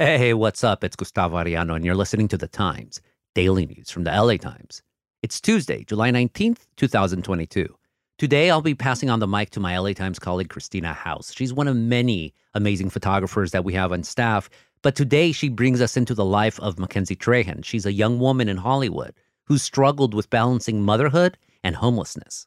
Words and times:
Hey, 0.00 0.32
what's 0.32 0.62
up? 0.62 0.84
It's 0.84 0.94
Gustavo 0.94 1.38
Arellano, 1.38 1.74
and 1.74 1.84
you're 1.84 1.96
listening 1.96 2.28
to 2.28 2.38
The 2.38 2.46
Times, 2.46 3.00
daily 3.34 3.66
news 3.66 3.90
from 3.90 4.04
the 4.04 4.12
LA 4.12 4.36
Times. 4.36 4.80
It's 5.24 5.40
Tuesday, 5.40 5.82
July 5.82 6.12
19th, 6.12 6.68
2022. 6.76 7.76
Today, 8.16 8.48
I'll 8.48 8.62
be 8.62 8.76
passing 8.76 9.10
on 9.10 9.18
the 9.18 9.26
mic 9.26 9.50
to 9.50 9.58
my 9.58 9.76
LA 9.76 9.94
Times 9.94 10.20
colleague, 10.20 10.50
Christina 10.50 10.92
House. 10.92 11.34
She's 11.34 11.52
one 11.52 11.66
of 11.66 11.74
many 11.74 12.32
amazing 12.54 12.90
photographers 12.90 13.50
that 13.50 13.64
we 13.64 13.72
have 13.72 13.90
on 13.90 14.04
staff, 14.04 14.48
but 14.82 14.94
today 14.94 15.32
she 15.32 15.48
brings 15.48 15.80
us 15.80 15.96
into 15.96 16.14
the 16.14 16.24
life 16.24 16.60
of 16.60 16.78
Mackenzie 16.78 17.16
Trahan. 17.16 17.64
She's 17.64 17.84
a 17.84 17.92
young 17.92 18.20
woman 18.20 18.48
in 18.48 18.58
Hollywood 18.58 19.14
who 19.46 19.58
struggled 19.58 20.14
with 20.14 20.30
balancing 20.30 20.80
motherhood 20.80 21.36
and 21.64 21.74
homelessness. 21.74 22.46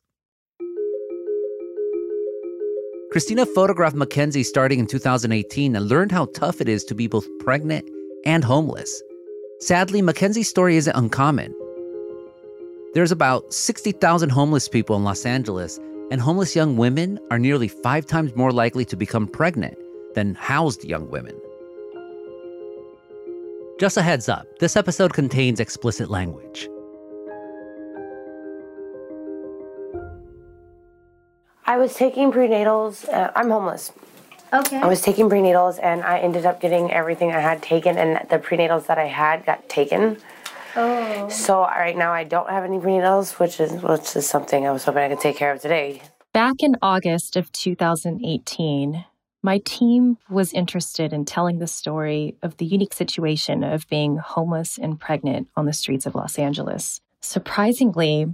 Christina 3.12 3.46
photographed 3.46 3.98
Mackenzie 3.98 4.42
starting 4.42 4.80
in 4.80 4.88
2018 4.88 5.76
and 5.76 5.90
learned 5.90 6.14
how 6.14 6.28
tough 6.28 6.62
it 6.62 6.70
is 6.70 6.86
to 6.86 6.96
be 6.96 7.08
both 7.08 7.28
pregnant 7.40 7.86
and 8.26 8.42
homeless. 8.42 9.04
Sadly, 9.60 10.02
Mackenzie's 10.02 10.48
story 10.48 10.78
isn't 10.78 10.96
uncommon. 10.96 11.54
There's 12.94 13.12
about 13.12 13.54
60,000 13.54 14.30
homeless 14.30 14.70
people 14.70 14.96
in 14.96 15.04
Los 15.04 15.26
Angeles, 15.26 15.78
and 16.10 16.22
homeless 16.22 16.56
young 16.56 16.78
women 16.78 17.20
are 17.30 17.38
nearly 17.38 17.68
five 17.68 18.06
times 18.06 18.34
more 18.34 18.54
likely 18.54 18.86
to 18.86 18.96
become 18.96 19.28
pregnant 19.28 19.78
than 20.16 20.36
housed 20.36 20.86
young 20.86 21.10
women. 21.10 21.36
Just 23.78 23.98
a 23.98 24.02
heads 24.02 24.30
up 24.30 24.48
this 24.60 24.78
episode 24.78 25.14
contains 25.14 25.60
explicit 25.60 26.10
language. 26.10 26.70
I 31.72 31.78
was 31.78 31.96
taking 31.96 32.34
prenatals. 32.34 33.08
Uh, 33.08 33.32
I'm 33.34 33.50
homeless. 33.50 33.94
Okay. 34.52 34.76
I 34.76 34.88
was 34.88 35.00
taking 35.00 35.30
prenatals 35.30 35.80
and 35.82 36.04
I 36.04 36.20
ended 36.20 36.46
up 36.46 36.60
getting 36.60 36.92
everything 36.92 37.32
I 37.32 37.40
had 37.40 37.64
taken, 37.64 37.98
and 37.98 38.30
the 38.30 38.40
prenatals 38.40 38.88
that 38.88 38.98
I 38.98 39.06
had 39.06 39.46
got 39.46 39.70
taken. 39.70 40.18
Oh. 40.76 41.30
So 41.30 41.62
right 41.62 41.96
now 41.96 42.12
I 42.12 42.26
don't 42.26 42.50
have 42.50 42.66
any 42.66 42.78
prenatals, 42.78 43.40
which 43.40 43.62
is 43.62 43.72
which 43.82 44.18
is 44.18 44.28
something 44.28 44.68
I 44.68 44.72
was 44.72 44.84
hoping 44.84 45.04
I 45.04 45.08
could 45.08 45.22
take 45.22 45.38
care 45.38 45.54
of 45.54 45.62
today. 45.62 46.02
Back 46.34 46.56
in 46.60 46.76
August 46.82 47.38
of 47.38 47.50
2018, 47.54 49.06
my 49.42 49.62
team 49.64 50.18
was 50.30 50.52
interested 50.52 51.14
in 51.14 51.24
telling 51.24 51.60
the 51.60 51.68
story 51.68 52.36
of 52.44 52.58
the 52.58 52.66
unique 52.66 52.94
situation 52.94 53.64
of 53.64 53.88
being 53.88 54.18
homeless 54.18 54.78
and 54.78 55.00
pregnant 55.00 55.48
on 55.56 55.68
the 55.68 55.74
streets 55.82 56.06
of 56.06 56.16
Los 56.16 56.38
Angeles. 56.38 57.00
Surprisingly, 57.22 58.26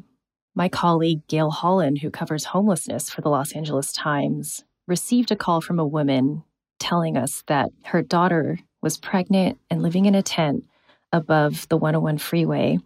my 0.58 0.68
colleague 0.68 1.22
Gale 1.28 1.52
Holland, 1.52 2.00
who 2.00 2.10
covers 2.10 2.46
homelessness 2.46 3.12
for 3.12 3.22
the 3.22 3.30
Los 3.30 3.52
Angeles 3.52 3.94
Times, 3.94 4.66
received 4.88 5.32
a 5.32 5.36
call 5.36 5.62
from 5.62 5.78
a 5.78 5.86
woman 5.86 6.44
telling 6.80 7.16
us 7.16 7.44
that 7.46 7.70
her 7.86 8.02
daughter 8.02 8.58
was 8.82 8.98
pregnant 8.98 9.60
and 9.70 9.84
living 9.84 10.06
in 10.06 10.16
a 10.16 10.24
tent 10.24 10.66
above 11.14 11.68
the 11.70 11.78
101 11.78 12.18
freeway. 12.18 12.80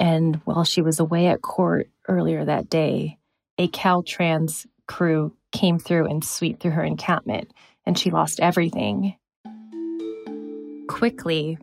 And 0.00 0.40
while 0.46 0.64
she 0.64 0.82
was 0.82 0.98
away 0.98 1.28
at 1.28 1.42
court 1.42 1.88
earlier 2.08 2.44
that 2.44 2.68
day, 2.68 3.18
a 3.56 3.68
Caltrans 3.68 4.66
crew 4.88 5.32
came 5.52 5.78
through 5.78 6.06
and 6.06 6.24
swept 6.24 6.60
through 6.60 6.72
her 6.72 6.84
encampment, 6.84 7.52
and 7.86 7.96
she 7.96 8.10
lost 8.10 8.40
everything. 8.40 9.14
Quickly, 10.88 11.56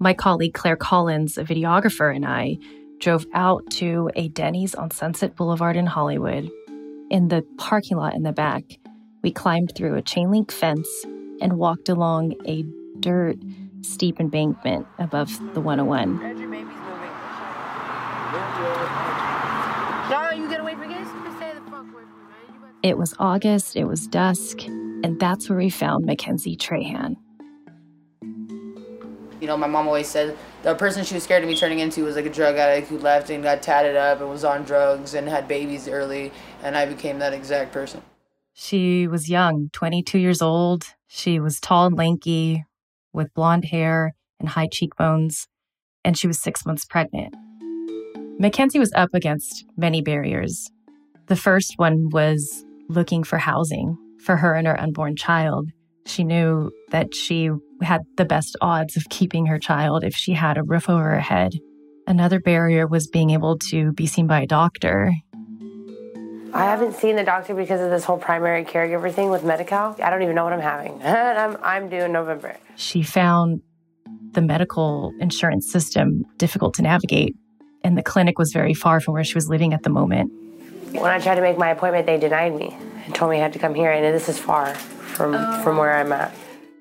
my 0.00 0.14
colleague 0.14 0.54
Claire 0.54 0.74
Collins, 0.74 1.38
a 1.38 1.44
videographer, 1.44 2.12
and 2.12 2.26
I 2.26 2.58
drove 3.00 3.26
out 3.32 3.68
to 3.70 4.10
a 4.14 4.28
Denny's 4.28 4.74
on 4.74 4.90
Sunset 4.90 5.34
Boulevard 5.34 5.76
in 5.76 5.86
Hollywood. 5.86 6.50
In 7.10 7.28
the 7.28 7.42
parking 7.58 7.96
lot 7.96 8.14
in 8.14 8.22
the 8.22 8.32
back, 8.32 8.62
we 9.22 9.32
climbed 9.32 9.72
through 9.74 9.96
a 9.96 10.02
chain 10.02 10.30
link 10.30 10.52
fence 10.52 10.88
and 11.40 11.58
walked 11.58 11.88
along 11.88 12.34
a 12.46 12.64
dirt 13.00 13.38
steep 13.80 14.20
embankment 14.20 14.86
above 14.98 15.30
the 15.54 15.60
101. 15.60 16.18
No, 20.10 20.30
you 20.30 20.48
gotta 20.48 20.62
wait 20.62 20.76
for 20.76 20.86
this. 20.86 21.08
Stay 21.36 21.52
the 21.54 21.60
fuck 21.70 21.82
away 21.82 22.02
from 22.04 22.52
me, 22.52 22.60
man. 22.60 22.70
It 22.82 22.98
was 22.98 23.14
August, 23.18 23.76
it 23.76 23.84
was 23.84 24.06
dusk, 24.06 24.66
and 24.66 25.18
that's 25.18 25.48
where 25.48 25.58
we 25.58 25.70
found 25.70 26.04
Mackenzie 26.04 26.56
Trahan. 26.56 27.16
You 29.40 29.46
know, 29.46 29.56
my 29.56 29.66
mom 29.66 29.86
always 29.88 30.06
said 30.06 30.36
the 30.62 30.74
person 30.74 31.04
she 31.04 31.14
was 31.14 31.24
scared 31.24 31.42
of 31.42 31.48
me 31.48 31.56
turning 31.56 31.78
into 31.78 32.04
was 32.04 32.16
like 32.16 32.26
a 32.26 32.30
drug 32.30 32.56
addict 32.56 32.88
who 32.88 32.98
left 32.98 33.30
and 33.30 33.42
got 33.42 33.62
tatted 33.62 33.96
up 33.96 34.20
and 34.20 34.28
was 34.28 34.44
on 34.44 34.64
drugs 34.64 35.14
and 35.14 35.28
had 35.28 35.48
babies 35.48 35.88
early, 35.88 36.32
and 36.62 36.76
I 36.76 36.86
became 36.86 37.18
that 37.20 37.32
exact 37.32 37.72
person. 37.72 38.02
She 38.52 39.06
was 39.06 39.30
young, 39.30 39.70
22 39.72 40.18
years 40.18 40.42
old. 40.42 40.84
She 41.06 41.40
was 41.40 41.60
tall 41.60 41.86
and 41.86 41.96
lanky, 41.96 42.64
with 43.12 43.32
blonde 43.34 43.66
hair 43.66 44.14
and 44.38 44.50
high 44.50 44.68
cheekbones, 44.70 45.48
and 46.04 46.18
she 46.18 46.26
was 46.26 46.40
six 46.40 46.66
months 46.66 46.84
pregnant. 46.84 47.34
Mackenzie 48.38 48.78
was 48.78 48.92
up 48.94 49.10
against 49.12 49.64
many 49.76 50.02
barriers. 50.02 50.70
The 51.26 51.36
first 51.36 51.74
one 51.76 52.08
was 52.10 52.64
looking 52.88 53.22
for 53.22 53.38
housing 53.38 53.96
for 54.18 54.36
her 54.36 54.54
and 54.54 54.66
her 54.66 54.78
unborn 54.78 55.16
child. 55.16 55.70
She 56.06 56.24
knew 56.24 56.70
that 56.90 57.14
she 57.14 57.50
had 57.82 58.02
the 58.16 58.24
best 58.24 58.56
odds 58.60 58.96
of 58.96 59.08
keeping 59.08 59.46
her 59.46 59.58
child 59.58 60.04
if 60.04 60.14
she 60.14 60.32
had 60.32 60.58
a 60.58 60.62
roof 60.62 60.88
over 60.88 61.02
her 61.02 61.20
head. 61.20 61.52
Another 62.06 62.40
barrier 62.40 62.86
was 62.86 63.06
being 63.06 63.30
able 63.30 63.58
to 63.70 63.92
be 63.92 64.06
seen 64.06 64.26
by 64.26 64.40
a 64.40 64.46
doctor. 64.46 65.12
I 66.52 66.64
haven't 66.64 66.94
seen 66.94 67.14
the 67.14 67.22
doctor 67.22 67.54
because 67.54 67.80
of 67.80 67.90
this 67.90 68.04
whole 68.04 68.18
primary 68.18 68.64
caregiver 68.64 69.12
thing 69.12 69.30
with 69.30 69.44
Medi-Cal. 69.44 69.96
I 70.02 70.10
don't 70.10 70.22
even 70.22 70.34
know 70.34 70.42
what 70.42 70.52
I'm 70.52 70.60
having. 70.60 71.00
I'm, 71.04 71.56
I'm 71.62 71.88
due 71.88 72.04
in 72.04 72.12
November. 72.12 72.56
She 72.74 73.02
found 73.02 73.62
the 74.32 74.40
medical 74.40 75.12
insurance 75.20 75.70
system 75.70 76.24
difficult 76.38 76.74
to 76.74 76.82
navigate, 76.82 77.36
and 77.84 77.96
the 77.96 78.02
clinic 78.02 78.38
was 78.38 78.52
very 78.52 78.74
far 78.74 79.00
from 79.00 79.14
where 79.14 79.24
she 79.24 79.34
was 79.34 79.48
living 79.48 79.72
at 79.72 79.84
the 79.84 79.90
moment. 79.90 80.32
When 80.92 81.06
I 81.06 81.20
tried 81.20 81.36
to 81.36 81.40
make 81.40 81.56
my 81.56 81.70
appointment, 81.70 82.06
they 82.06 82.18
denied 82.18 82.56
me 82.56 82.76
and 83.04 83.14
told 83.14 83.30
me 83.30 83.36
I 83.36 83.40
had 83.40 83.52
to 83.52 83.60
come 83.60 83.74
here, 83.74 83.92
and 83.92 84.04
this 84.12 84.28
is 84.28 84.38
far 84.38 84.74
from, 85.20 85.62
from 85.62 85.76
where 85.76 85.92
I'm 85.92 86.12
at. 86.12 86.34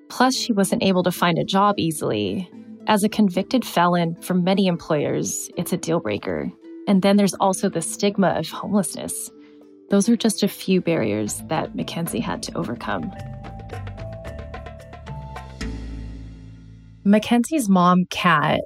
Plus, 0.08 0.34
she 0.34 0.54
wasn't 0.54 0.82
able 0.82 1.04
to 1.04 1.12
find 1.12 1.38
a 1.38 1.44
job 1.44 1.76
easily. 1.78 2.50
As 2.88 3.04
a 3.04 3.10
convicted 3.10 3.66
felon, 3.66 4.16
for 4.22 4.34
many 4.34 4.66
employers, 4.68 5.50
it's 5.58 5.74
a 5.74 5.78
deal 5.78 6.00
breaker. 6.00 6.50
And 6.88 7.02
then 7.02 7.18
there's 7.18 7.34
also 7.34 7.68
the 7.68 7.82
stigma 7.82 8.30
of 8.30 8.48
homelessness. 8.48 9.30
Those 9.90 10.08
are 10.08 10.16
just 10.16 10.42
a 10.42 10.48
few 10.48 10.80
barriers 10.80 11.44
that 11.50 11.76
Mackenzie 11.76 12.22
had 12.22 12.42
to 12.44 12.58
overcome. 12.58 13.12
Mackenzie's 17.04 17.68
mom, 17.68 18.06
Kat, 18.10 18.62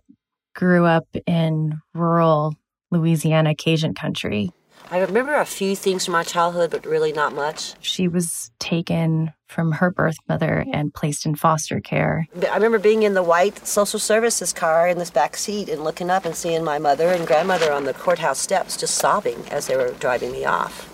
grew 0.54 0.86
up 0.86 1.08
in 1.26 1.80
rural 1.96 2.54
Louisiana 2.92 3.56
Cajun 3.56 3.96
country. 3.96 4.52
I 4.92 5.00
remember 5.00 5.34
a 5.36 5.46
few 5.46 5.76
things 5.76 6.06
from 6.06 6.12
my 6.12 6.24
childhood, 6.24 6.70
but 6.70 6.86
really 6.86 7.12
not 7.12 7.34
much. 7.34 7.74
She 7.80 8.08
was 8.08 8.52
taken 8.60 9.34
from 9.48 9.74
her 9.74 9.90
birth 9.92 10.18
mother 10.28 10.66
and 10.72 10.94
placed 10.94 11.26
in 11.26 11.36
foster 11.36 11.80
care. 11.80 12.28
I 12.50 12.56
remember 12.56 12.80
being 12.80 13.04
in 13.04 13.14
the 13.14 13.24
white 13.24 13.66
social 13.66 14.00
services 14.00 14.54
car 14.54 14.88
in 14.88 14.98
this 14.98 15.12
back 15.12 15.38
seat 15.38 15.70
and 15.70 15.84
looking 15.84 16.10
up 16.10 16.26
and 16.26 16.36
seeing 16.36 16.64
my 16.64 16.80
mother 16.80 17.10
and 17.10 17.26
grandmother 17.26 17.72
on 17.72 17.86
the 17.86 17.94
courthouse 17.94 18.40
steps 18.40 18.78
just 18.78 18.96
sobbing 18.96 19.44
as 19.50 19.68
they 19.68 19.76
were 19.76 19.92
driving 20.00 20.32
me 20.32 20.46
off. 20.46 20.90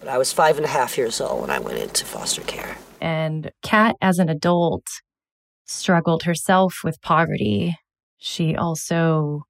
But 0.00 0.08
I 0.08 0.18
was 0.18 0.32
five 0.32 0.56
and 0.56 0.64
a 0.64 0.68
half 0.70 0.98
years 0.98 1.20
old 1.20 1.42
when 1.42 1.50
I 1.50 1.60
went 1.60 1.78
into 1.78 2.04
foster 2.04 2.42
care. 2.42 2.76
And 3.00 3.52
Kat, 3.62 3.96
as 4.00 4.18
an 4.18 4.28
adult, 4.28 4.86
struggled 5.64 6.24
herself 6.24 6.80
with 6.82 7.00
poverty. 7.02 7.76
She 8.18 8.56
also 8.56 9.42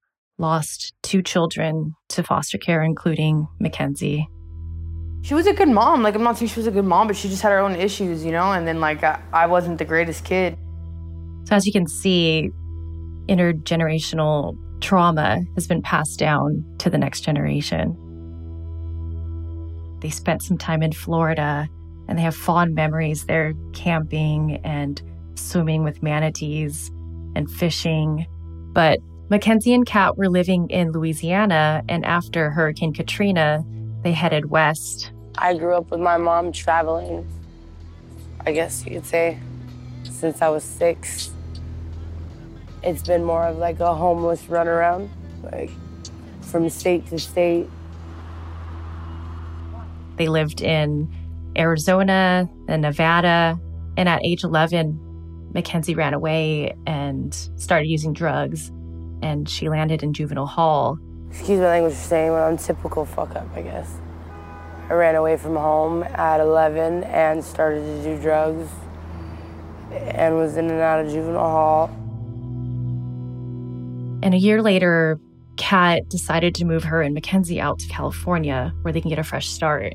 lost 0.43 0.93
two 1.01 1.23
children 1.23 1.95
to 2.09 2.21
foster 2.21 2.57
care, 2.59 2.83
including 2.83 3.47
Mackenzie. 3.59 4.27
She 5.23 5.33
was 5.33 5.47
a 5.47 5.53
good 5.53 5.69
mom. 5.69 6.03
Like, 6.03 6.15
I'm 6.15 6.23
not 6.23 6.37
saying 6.37 6.49
she 6.49 6.59
was 6.59 6.67
a 6.67 6.71
good 6.71 6.85
mom, 6.85 7.07
but 7.07 7.15
she 7.15 7.29
just 7.29 7.41
had 7.41 7.51
her 7.53 7.59
own 7.59 7.75
issues, 7.75 8.25
you 8.25 8.31
know? 8.31 8.51
And 8.51 8.67
then, 8.67 8.81
like, 8.81 9.03
I, 9.03 9.21
I 9.31 9.47
wasn't 9.47 9.77
the 9.77 9.85
greatest 9.85 10.25
kid. 10.25 10.57
So, 11.45 11.55
as 11.55 11.65
you 11.65 11.71
can 11.71 11.87
see, 11.87 12.51
intergenerational 13.29 14.57
trauma 14.81 15.41
has 15.55 15.65
been 15.65 15.81
passed 15.81 16.19
down 16.19 16.63
to 16.79 16.89
the 16.89 16.97
next 16.97 17.21
generation. 17.21 17.97
They 20.01 20.09
spent 20.09 20.43
some 20.43 20.57
time 20.57 20.83
in 20.83 20.91
Florida 20.91 21.69
and 22.09 22.17
they 22.17 22.23
have 22.23 22.35
fond 22.35 22.75
memories. 22.75 23.25
They're 23.25 23.53
camping 23.71 24.59
and 24.65 25.01
swimming 25.35 25.85
with 25.85 26.03
manatees 26.03 26.91
and 27.33 27.49
fishing. 27.49 28.27
But 28.73 28.99
Mackenzie 29.33 29.73
and 29.73 29.83
Kat 29.83 30.15
were 30.15 30.29
living 30.29 30.69
in 30.69 30.91
Louisiana, 30.91 31.83
and 31.89 32.05
after 32.05 32.51
Hurricane 32.51 32.93
Katrina, 32.93 33.65
they 34.03 34.11
headed 34.11 34.51
west. 34.51 35.11
I 35.39 35.55
grew 35.55 35.73
up 35.73 35.89
with 35.89 36.01
my 36.01 36.17
mom 36.17 36.51
traveling, 36.51 37.27
I 38.45 38.51
guess 38.51 38.85
you 38.85 38.91
could 38.91 39.07
say, 39.07 39.39
since 40.03 40.39
I 40.39 40.49
was 40.49 40.63
six. 40.63 41.31
It's 42.83 43.01
been 43.01 43.23
more 43.23 43.47
of 43.47 43.57
like 43.57 43.79
a 43.79 43.95
homeless 43.95 44.43
runaround, 44.43 45.09
like 45.41 45.71
from 46.41 46.69
state 46.69 47.07
to 47.07 47.17
state. 47.17 47.67
They 50.17 50.27
lived 50.27 50.61
in 50.61 51.11
Arizona 51.57 52.47
and 52.67 52.83
Nevada, 52.83 53.59
and 53.97 54.07
at 54.07 54.23
age 54.23 54.43
11, 54.43 55.49
Mackenzie 55.55 55.95
ran 55.95 56.13
away 56.13 56.75
and 56.85 57.33
started 57.55 57.87
using 57.87 58.13
drugs, 58.13 58.71
and 59.23 59.49
she 59.49 59.69
landed 59.69 60.03
in 60.03 60.13
juvenile 60.13 60.45
hall. 60.45 60.99
Excuse 61.29 61.59
my 61.59 61.67
language 61.67 61.93
for 61.93 62.07
saying, 62.07 62.31
but 62.31 62.43
I'm 62.43 62.57
typical 62.57 63.05
fuck 63.05 63.35
up, 63.35 63.47
I 63.55 63.61
guess. 63.61 63.89
I 64.89 64.93
ran 64.93 65.15
away 65.15 65.37
from 65.37 65.55
home 65.55 66.03
at 66.03 66.41
11 66.41 67.05
and 67.05 67.43
started 67.43 67.81
to 67.81 68.03
do 68.03 68.21
drugs 68.21 68.69
and 69.91 70.35
was 70.35 70.57
in 70.57 70.69
and 70.69 70.81
out 70.81 71.05
of 71.05 71.11
juvenile 71.11 71.39
hall. 71.39 71.85
And 74.21 74.33
a 74.33 74.37
year 74.37 74.61
later, 74.61 75.17
Kat 75.57 76.07
decided 76.09 76.53
to 76.55 76.65
move 76.65 76.83
her 76.83 77.01
and 77.01 77.13
Mackenzie 77.13 77.61
out 77.61 77.79
to 77.79 77.87
California 77.87 78.73
where 78.81 78.91
they 78.91 79.01
can 79.01 79.09
get 79.09 79.19
a 79.19 79.23
fresh 79.23 79.47
start. 79.47 79.93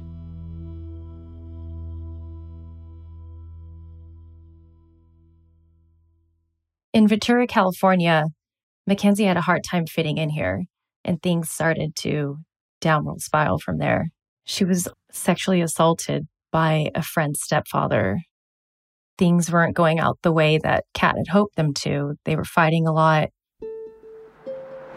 In 6.94 7.06
Ventura, 7.06 7.46
California, 7.46 8.24
Mackenzie 8.88 9.24
had 9.24 9.36
a 9.36 9.42
hard 9.42 9.62
time 9.62 9.84
fitting 9.84 10.16
in 10.16 10.30
here, 10.30 10.64
and 11.04 11.22
things 11.22 11.50
started 11.50 11.94
to 11.96 12.38
downward 12.80 13.20
spiral 13.20 13.58
from 13.58 13.76
there. 13.76 14.08
She 14.44 14.64
was 14.64 14.88
sexually 15.12 15.60
assaulted 15.60 16.26
by 16.50 16.90
a 16.94 17.02
friend's 17.02 17.42
stepfather. 17.42 18.20
Things 19.18 19.52
weren't 19.52 19.76
going 19.76 19.98
out 19.98 20.18
the 20.22 20.32
way 20.32 20.56
that 20.56 20.84
Kat 20.94 21.16
had 21.18 21.28
hoped 21.28 21.56
them 21.56 21.74
to. 21.74 22.14
They 22.24 22.34
were 22.34 22.46
fighting 22.46 22.86
a 22.86 22.92
lot. 22.92 23.28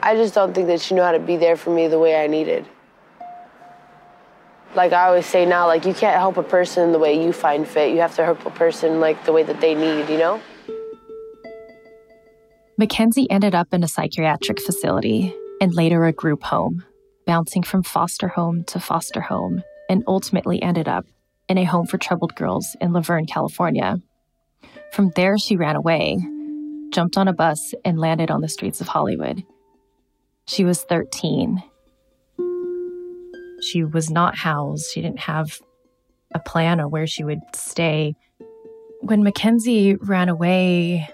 I 0.01 0.15
just 0.15 0.33
don't 0.33 0.53
think 0.53 0.67
that 0.67 0.79
she 0.79 0.95
knew 0.95 1.01
how 1.01 1.11
to 1.11 1.19
be 1.19 1.35
there 1.35 1.57
for 1.57 1.71
me 1.71 1.89
the 1.89 1.99
way 1.99 2.23
I 2.23 2.27
needed. 2.27 2.65
Like 4.73 4.93
I 4.93 5.07
always 5.07 5.25
say 5.25 5.45
now, 5.45 5.67
like 5.67 5.85
you 5.85 5.93
can't 5.93 6.17
help 6.17 6.37
a 6.37 6.43
person 6.43 6.93
the 6.93 6.99
way 6.99 7.21
you 7.21 7.33
find 7.33 7.67
fit. 7.67 7.91
You 7.91 7.99
have 7.99 8.15
to 8.15 8.23
help 8.23 8.45
a 8.45 8.51
person 8.51 9.01
like 9.01 9.25
the 9.25 9.33
way 9.33 9.43
that 9.43 9.59
they 9.59 9.75
need, 9.75 10.09
you 10.09 10.17
know? 10.17 10.39
Mackenzie 12.81 13.29
ended 13.29 13.53
up 13.53 13.75
in 13.75 13.83
a 13.83 13.87
psychiatric 13.87 14.59
facility 14.59 15.35
and 15.61 15.71
later 15.71 16.03
a 16.05 16.11
group 16.11 16.41
home 16.41 16.83
bouncing 17.27 17.61
from 17.61 17.83
foster 17.83 18.27
home 18.27 18.63
to 18.63 18.79
foster 18.79 19.21
home, 19.21 19.61
and 19.87 20.03
ultimately 20.07 20.59
ended 20.63 20.87
up 20.87 21.05
in 21.47 21.59
a 21.59 21.63
home 21.63 21.85
for 21.85 21.99
troubled 21.99 22.33
girls 22.35 22.75
in 22.81 22.91
La 22.91 23.01
Verne, 23.01 23.27
California. 23.27 23.97
From 24.93 25.11
there, 25.15 25.37
she 25.37 25.57
ran 25.57 25.75
away, 25.75 26.17
jumped 26.89 27.17
on 27.17 27.27
a 27.27 27.33
bus, 27.33 27.75
and 27.85 27.99
landed 27.99 28.31
on 28.31 28.41
the 28.41 28.49
streets 28.49 28.81
of 28.81 28.87
Hollywood. 28.87 29.43
She 30.47 30.63
was 30.63 30.81
13. 30.81 31.61
She 33.61 33.83
was 33.83 34.09
not 34.09 34.35
housed. 34.35 34.91
She 34.91 35.03
didn't 35.03 35.19
have 35.19 35.59
a 36.33 36.39
plan 36.39 36.81
or 36.81 36.87
where 36.87 37.05
she 37.05 37.23
would 37.23 37.41
stay. 37.53 38.15
When 39.01 39.21
Mackenzie 39.21 39.97
ran 39.97 40.29
away 40.29 41.07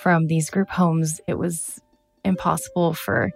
from 0.00 0.28
these 0.28 0.48
group 0.48 0.70
homes, 0.70 1.20
it 1.26 1.38
was 1.38 1.80
impossible 2.24 2.94
for 2.94 3.32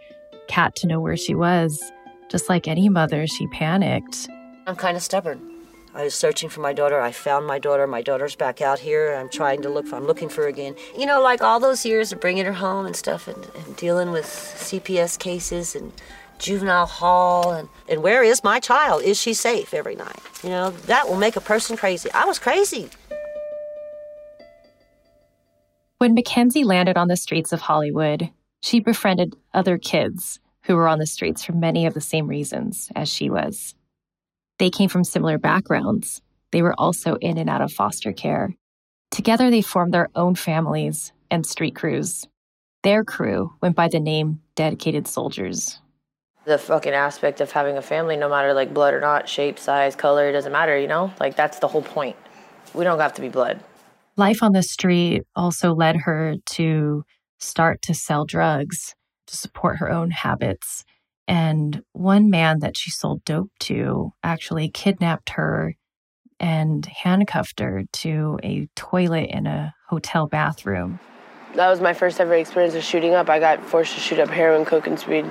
Kat 0.49 0.75
to 0.77 0.87
know 0.87 1.01
where 1.01 1.17
she 1.17 1.35
was. 1.35 1.93
Just 2.31 2.49
like 2.49 2.67
any 2.67 2.89
mother, 2.89 3.27
she 3.27 3.47
panicked. 3.49 4.29
I'm 4.67 4.77
kind 4.77 4.97
of 4.97 5.03
stubborn. 5.03 5.51
I 5.95 6.05
was 6.05 6.15
searching 6.15 6.49
for 6.49 6.61
my 6.61 6.73
daughter. 6.73 7.01
I 7.01 7.13
found 7.13 7.47
my 7.47 7.59
daughter. 7.59 7.87
My 7.87 8.03
daughter's 8.03 8.35
back 8.35 8.61
out 8.61 8.81
here. 8.81 9.15
I'm 9.15 9.29
trying 9.29 9.63
to 9.63 9.69
look 9.69 9.87
for. 9.87 9.97
I'm 9.97 10.07
looking 10.07 10.29
for 10.29 10.43
her 10.43 10.49
again. 10.49 10.75
You 10.99 11.07
know, 11.07 11.23
like 11.23 11.41
all 11.41 11.61
those 11.61 11.87
years 11.87 12.13
of 12.13 12.21
bringing 12.21 12.45
her 12.47 12.53
home 12.53 12.87
and 12.87 12.97
stuff, 12.97 13.29
and, 13.29 13.49
and 13.55 13.77
dealing 13.77 14.11
with 14.11 14.25
CPS 14.25 15.19
cases 15.19 15.77
and 15.77 15.93
juvenile 16.39 16.87
hall, 16.87 17.53
and 17.53 17.69
and 17.89 18.03
where 18.03 18.25
is 18.25 18.43
my 18.43 18.59
child? 18.59 19.03
Is 19.03 19.21
she 19.21 19.35
safe 19.35 19.73
every 19.73 19.95
night? 19.95 20.19
You 20.43 20.49
know, 20.49 20.71
that 20.87 21.09
will 21.09 21.17
make 21.17 21.37
a 21.37 21.41
person 21.41 21.77
crazy. 21.77 22.11
I 22.11 22.25
was 22.25 22.41
crazy. 22.41 22.91
When 25.99 26.15
Mackenzie 26.15 26.65
landed 26.65 26.97
on 26.97 27.09
the 27.09 27.17
streets 27.17 27.53
of 27.53 27.61
Hollywood, 27.61 28.31
she 28.61 28.81
befriended 28.81 29.37
other 29.53 29.79
kids 29.79 30.41
who 30.65 30.77
were 30.77 30.89
on 30.89 30.99
the 30.99 31.07
streets 31.07 31.45
for 31.45 31.53
many 31.53 31.87
of 31.87 31.95
the 31.95 32.01
same 32.01 32.27
reasons 32.27 32.91
as 32.97 33.09
she 33.09 33.31
was. 33.31 33.75
They 34.59 34.71
came 34.71 34.89
from 34.89 35.05
similar 35.05 35.39
backgrounds. 35.39 36.21
They 36.51 36.63
were 36.63 36.75
also 36.79 37.17
in 37.17 37.39
and 37.39 37.49
out 37.49 37.63
of 37.63 37.73
foster 37.73 38.13
care. 38.13 38.55
Together, 39.11 39.51
they 39.51 39.63
formed 39.63 39.95
their 39.95 40.09
own 40.15 40.35
families 40.35 41.13
and 41.31 41.47
street 41.47 41.77
crews. 41.77 42.27
Their 42.83 43.05
crew 43.05 43.53
went 43.61 43.77
by 43.77 43.89
the 43.89 44.01
name 44.01 44.41
Dedicated 44.57 45.07
Soldiers. 45.07 45.81
The 46.45 46.59
fucking 46.59 46.93
aspect 46.93 47.41
of 47.41 47.51
having 47.53 47.77
a 47.79 47.83
family, 47.83 48.17
no 48.17 48.29
matter 48.29 48.53
like 48.53 48.75
blood 48.75 48.95
or 48.95 49.01
not, 49.01 49.29
shape, 49.29 49.59
size, 49.59 49.97
color, 49.97 50.29
it 50.29 50.33
doesn't 50.33 50.53
matter, 50.53 50.79
you 50.79 50.89
know? 50.89 51.13
Like 51.19 51.37
that's 51.37 51.61
the 51.61 51.69
whole 51.69 51.83
point. 51.83 52.17
We 52.75 52.85
don't 52.85 52.99
have 52.99 53.15
to 53.15 53.23
be 53.23 53.29
blood. 53.29 53.61
Life 54.17 54.43
on 54.43 54.53
the 54.53 54.63
street 54.63 55.23
also 55.35 55.75
led 55.75 55.97
her 56.05 56.37
to 56.53 57.05
start 57.39 57.83
to 57.83 57.95
sell 57.95 58.25
drugs 58.25 58.95
to 59.27 59.37
support 59.37 59.79
her 59.79 59.91
own 59.91 60.11
habits. 60.11 60.85
And 61.27 61.83
one 61.93 62.31
man 62.31 62.61
that 62.61 62.77
she 62.77 62.91
sold 62.91 63.25
dope 63.25 63.51
to 63.61 64.13
actually 64.23 64.69
kidnapped 64.69 65.31
her 65.31 65.75
and 66.39 66.85
handcuffed 66.85 67.61
her 67.61 67.85
to 67.93 68.39
a 68.45 68.69
toilet 68.77 69.31
in 69.31 69.47
a 69.47 69.75
hotel 69.89 70.27
bathroom. 70.27 71.01
That 71.55 71.71
was 71.71 71.81
my 71.81 71.95
first 71.95 72.21
ever 72.21 72.35
experience 72.35 72.75
of 72.75 72.85
shooting 72.85 73.15
up. 73.15 73.29
I 73.29 73.39
got 73.39 73.65
forced 73.65 73.95
to 73.95 74.01
shoot 74.01 74.19
up 74.19 74.29
heroin, 74.29 74.65
coke, 74.65 74.87
and 74.87 74.99
speed. 74.99 75.25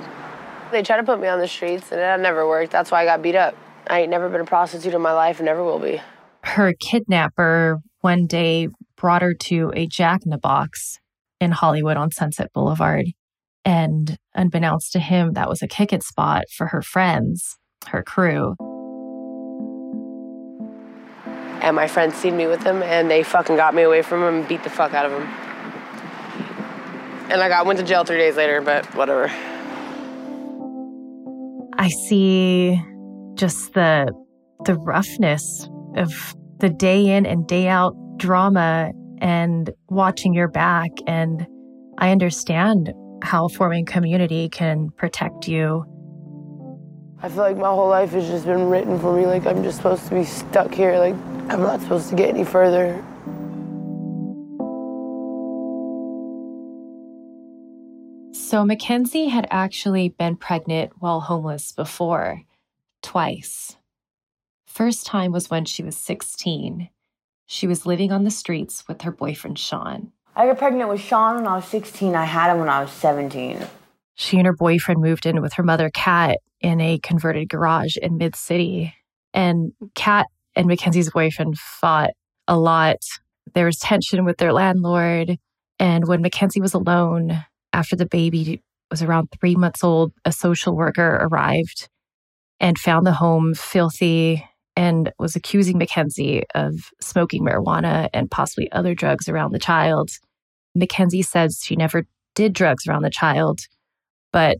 They 0.72 0.82
tried 0.82 0.96
to 0.96 1.04
put 1.04 1.20
me 1.20 1.28
on 1.28 1.38
the 1.38 1.46
streets, 1.46 1.92
and 1.92 2.00
that 2.00 2.18
never 2.20 2.48
worked. 2.48 2.72
That's 2.72 2.90
why 2.90 3.02
I 3.02 3.04
got 3.04 3.22
beat 3.22 3.36
up. 3.36 3.54
I 3.86 4.00
ain't 4.00 4.10
never 4.10 4.28
been 4.28 4.40
a 4.40 4.46
prostitute 4.46 4.94
in 4.94 5.02
my 5.02 5.12
life 5.12 5.38
and 5.38 5.46
never 5.46 5.62
will 5.62 5.78
be. 5.78 6.00
Her 6.42 6.72
kidnapper 6.72 7.80
one 8.04 8.26
day 8.26 8.68
brought 8.98 9.22
her 9.22 9.32
to 9.32 9.72
a 9.74 9.86
Jack 9.86 10.20
in 10.26 10.30
the 10.30 10.36
Box 10.36 11.00
in 11.40 11.52
Hollywood 11.52 11.96
on 11.96 12.10
Sunset 12.10 12.52
Boulevard. 12.52 13.06
And 13.64 14.18
unbeknownst 14.34 14.92
to 14.92 15.00
him, 15.00 15.32
that 15.32 15.48
was 15.48 15.62
a 15.62 15.66
kick 15.66 15.90
it 15.90 16.02
spot 16.02 16.44
for 16.54 16.66
her 16.66 16.82
friends, 16.82 17.56
her 17.86 18.02
crew. 18.02 18.56
And 21.62 21.74
my 21.74 21.88
friends 21.88 22.14
seen 22.16 22.36
me 22.36 22.46
with 22.46 22.62
him 22.62 22.82
and 22.82 23.10
they 23.10 23.22
fucking 23.22 23.56
got 23.56 23.74
me 23.74 23.80
away 23.80 24.02
from 24.02 24.22
him 24.22 24.34
and 24.34 24.48
beat 24.48 24.62
the 24.64 24.70
fuck 24.70 24.92
out 24.92 25.06
of 25.06 25.12
him. 25.12 25.26
And 27.30 27.40
I 27.40 27.48
got 27.48 27.64
went 27.64 27.78
to 27.78 27.84
jail 27.86 28.04
three 28.04 28.18
days 28.18 28.36
later, 28.36 28.60
but 28.60 28.84
whatever. 28.94 29.32
I 31.78 31.88
see 31.88 32.78
just 33.32 33.72
the 33.72 34.12
the 34.66 34.74
roughness 34.74 35.68
of 35.96 36.34
the 36.64 36.70
day 36.70 37.08
in 37.14 37.26
and 37.26 37.46
day 37.46 37.68
out 37.68 37.94
drama 38.16 38.90
and 39.18 39.68
watching 39.90 40.32
your 40.32 40.48
back 40.48 40.88
and 41.06 41.46
I 41.98 42.10
understand 42.10 42.90
how 43.22 43.48
forming 43.48 43.84
community 43.84 44.48
can 44.48 44.88
protect 44.96 45.46
you. 45.46 45.84
I 47.20 47.28
feel 47.28 47.42
like 47.42 47.58
my 47.58 47.68
whole 47.68 47.90
life 47.90 48.12
has 48.12 48.26
just 48.28 48.46
been 48.46 48.70
written 48.70 48.98
for 48.98 49.14
me. 49.14 49.26
Like 49.26 49.44
I'm 49.44 49.62
just 49.62 49.76
supposed 49.76 50.08
to 50.08 50.14
be 50.14 50.24
stuck 50.24 50.72
here. 50.72 50.96
Like 50.96 51.14
I'm 51.50 51.60
not 51.60 51.82
supposed 51.82 52.08
to 52.08 52.16
get 52.16 52.30
any 52.30 52.44
further. 52.44 52.94
So 58.32 58.64
Mackenzie 58.64 59.28
had 59.28 59.46
actually 59.50 60.08
been 60.08 60.36
pregnant 60.36 60.92
while 60.98 61.20
homeless 61.20 61.72
before, 61.72 62.40
twice. 63.02 63.76
First 64.74 65.06
time 65.06 65.30
was 65.30 65.48
when 65.48 65.66
she 65.66 65.84
was 65.84 65.96
16. 65.96 66.88
She 67.46 67.66
was 67.68 67.86
living 67.86 68.10
on 68.10 68.24
the 68.24 68.30
streets 68.32 68.82
with 68.88 69.02
her 69.02 69.12
boyfriend 69.12 69.56
Sean. 69.56 70.10
I 70.34 70.46
got 70.46 70.58
pregnant 70.58 70.90
with 70.90 71.00
Sean 71.00 71.36
when 71.36 71.46
I 71.46 71.54
was 71.54 71.64
16. 71.66 72.16
I 72.16 72.24
had 72.24 72.50
him 72.50 72.58
when 72.58 72.68
I 72.68 72.82
was 72.82 72.90
17. 72.90 73.64
She 74.16 74.36
and 74.36 74.46
her 74.46 74.52
boyfriend 74.52 75.00
moved 75.00 75.26
in 75.26 75.40
with 75.40 75.52
her 75.52 75.62
mother, 75.62 75.90
Kat, 75.94 76.38
in 76.60 76.80
a 76.80 76.98
converted 76.98 77.48
garage 77.48 77.96
in 77.96 78.16
Mid 78.16 78.34
City. 78.34 78.92
And 79.32 79.70
Kat 79.94 80.26
and 80.56 80.66
Mackenzie's 80.66 81.12
boyfriend 81.12 81.56
fought 81.56 82.10
a 82.48 82.58
lot. 82.58 82.96
There 83.54 83.66
was 83.66 83.78
tension 83.78 84.24
with 84.24 84.38
their 84.38 84.52
landlord. 84.52 85.38
And 85.78 86.08
when 86.08 86.20
Mackenzie 86.20 86.60
was 86.60 86.74
alone 86.74 87.44
after 87.72 87.94
the 87.94 88.06
baby 88.06 88.60
was 88.90 89.04
around 89.04 89.28
three 89.38 89.54
months 89.54 89.84
old, 89.84 90.12
a 90.24 90.32
social 90.32 90.74
worker 90.74 91.20
arrived 91.22 91.88
and 92.58 92.76
found 92.76 93.06
the 93.06 93.12
home 93.12 93.54
filthy 93.54 94.44
and 94.76 95.12
was 95.18 95.36
accusing 95.36 95.78
Mackenzie 95.78 96.44
of 96.54 96.90
smoking 97.00 97.44
marijuana 97.44 98.08
and 98.12 98.30
possibly 98.30 98.70
other 98.72 98.94
drugs 98.94 99.28
around 99.28 99.52
the 99.52 99.58
child. 99.58 100.10
Mackenzie 100.74 101.22
says 101.22 101.60
she 101.62 101.76
never 101.76 102.04
did 102.34 102.52
drugs 102.52 102.86
around 102.86 103.02
the 103.02 103.10
child, 103.10 103.60
but 104.32 104.58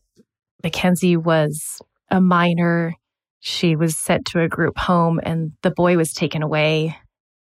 Mackenzie 0.62 1.16
was 1.16 1.80
a 2.10 2.20
minor. 2.20 2.94
She 3.40 3.76
was 3.76 3.96
sent 3.96 4.26
to 4.26 4.40
a 4.40 4.48
group 4.48 4.78
home 4.78 5.20
and 5.22 5.52
the 5.62 5.70
boy 5.70 5.96
was 5.96 6.12
taken 6.12 6.42
away. 6.42 6.96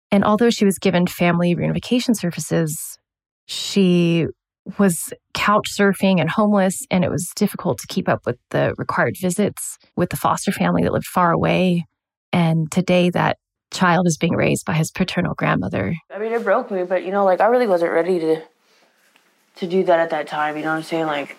And 0.09 0.23
although 0.23 0.49
she 0.49 0.65
was 0.65 0.79
given 0.79 1.07
family 1.07 1.55
reunification 1.55 2.17
services, 2.17 2.97
she 3.45 4.27
was 4.77 5.13
couch 5.33 5.69
surfing 5.77 6.19
and 6.19 6.29
homeless, 6.29 6.85
and 6.91 7.03
it 7.03 7.09
was 7.09 7.31
difficult 7.35 7.79
to 7.79 7.87
keep 7.87 8.07
up 8.07 8.25
with 8.25 8.37
the 8.51 8.73
required 8.77 9.15
visits 9.19 9.77
with 9.95 10.09
the 10.09 10.17
foster 10.17 10.51
family 10.51 10.83
that 10.83 10.93
lived 10.93 11.05
far 11.05 11.31
away. 11.31 11.85
And 12.33 12.71
today, 12.71 13.09
that 13.11 13.37
child 13.71 14.07
is 14.07 14.17
being 14.17 14.35
raised 14.35 14.65
by 14.65 14.73
his 14.73 14.91
paternal 14.91 15.33
grandmother. 15.33 15.95
I 16.13 16.19
mean, 16.19 16.33
it 16.33 16.43
broke 16.43 16.71
me, 16.71 16.83
but 16.83 17.03
you 17.03 17.11
know, 17.11 17.25
like 17.25 17.41
I 17.41 17.47
really 17.47 17.67
wasn't 17.67 17.91
ready 17.91 18.19
to 18.19 18.41
to 19.57 19.67
do 19.67 19.83
that 19.83 19.99
at 19.99 20.09
that 20.11 20.27
time. 20.27 20.57
You 20.57 20.63
know 20.63 20.69
what 20.69 20.77
I'm 20.77 20.83
saying? 20.83 21.05
Like, 21.07 21.37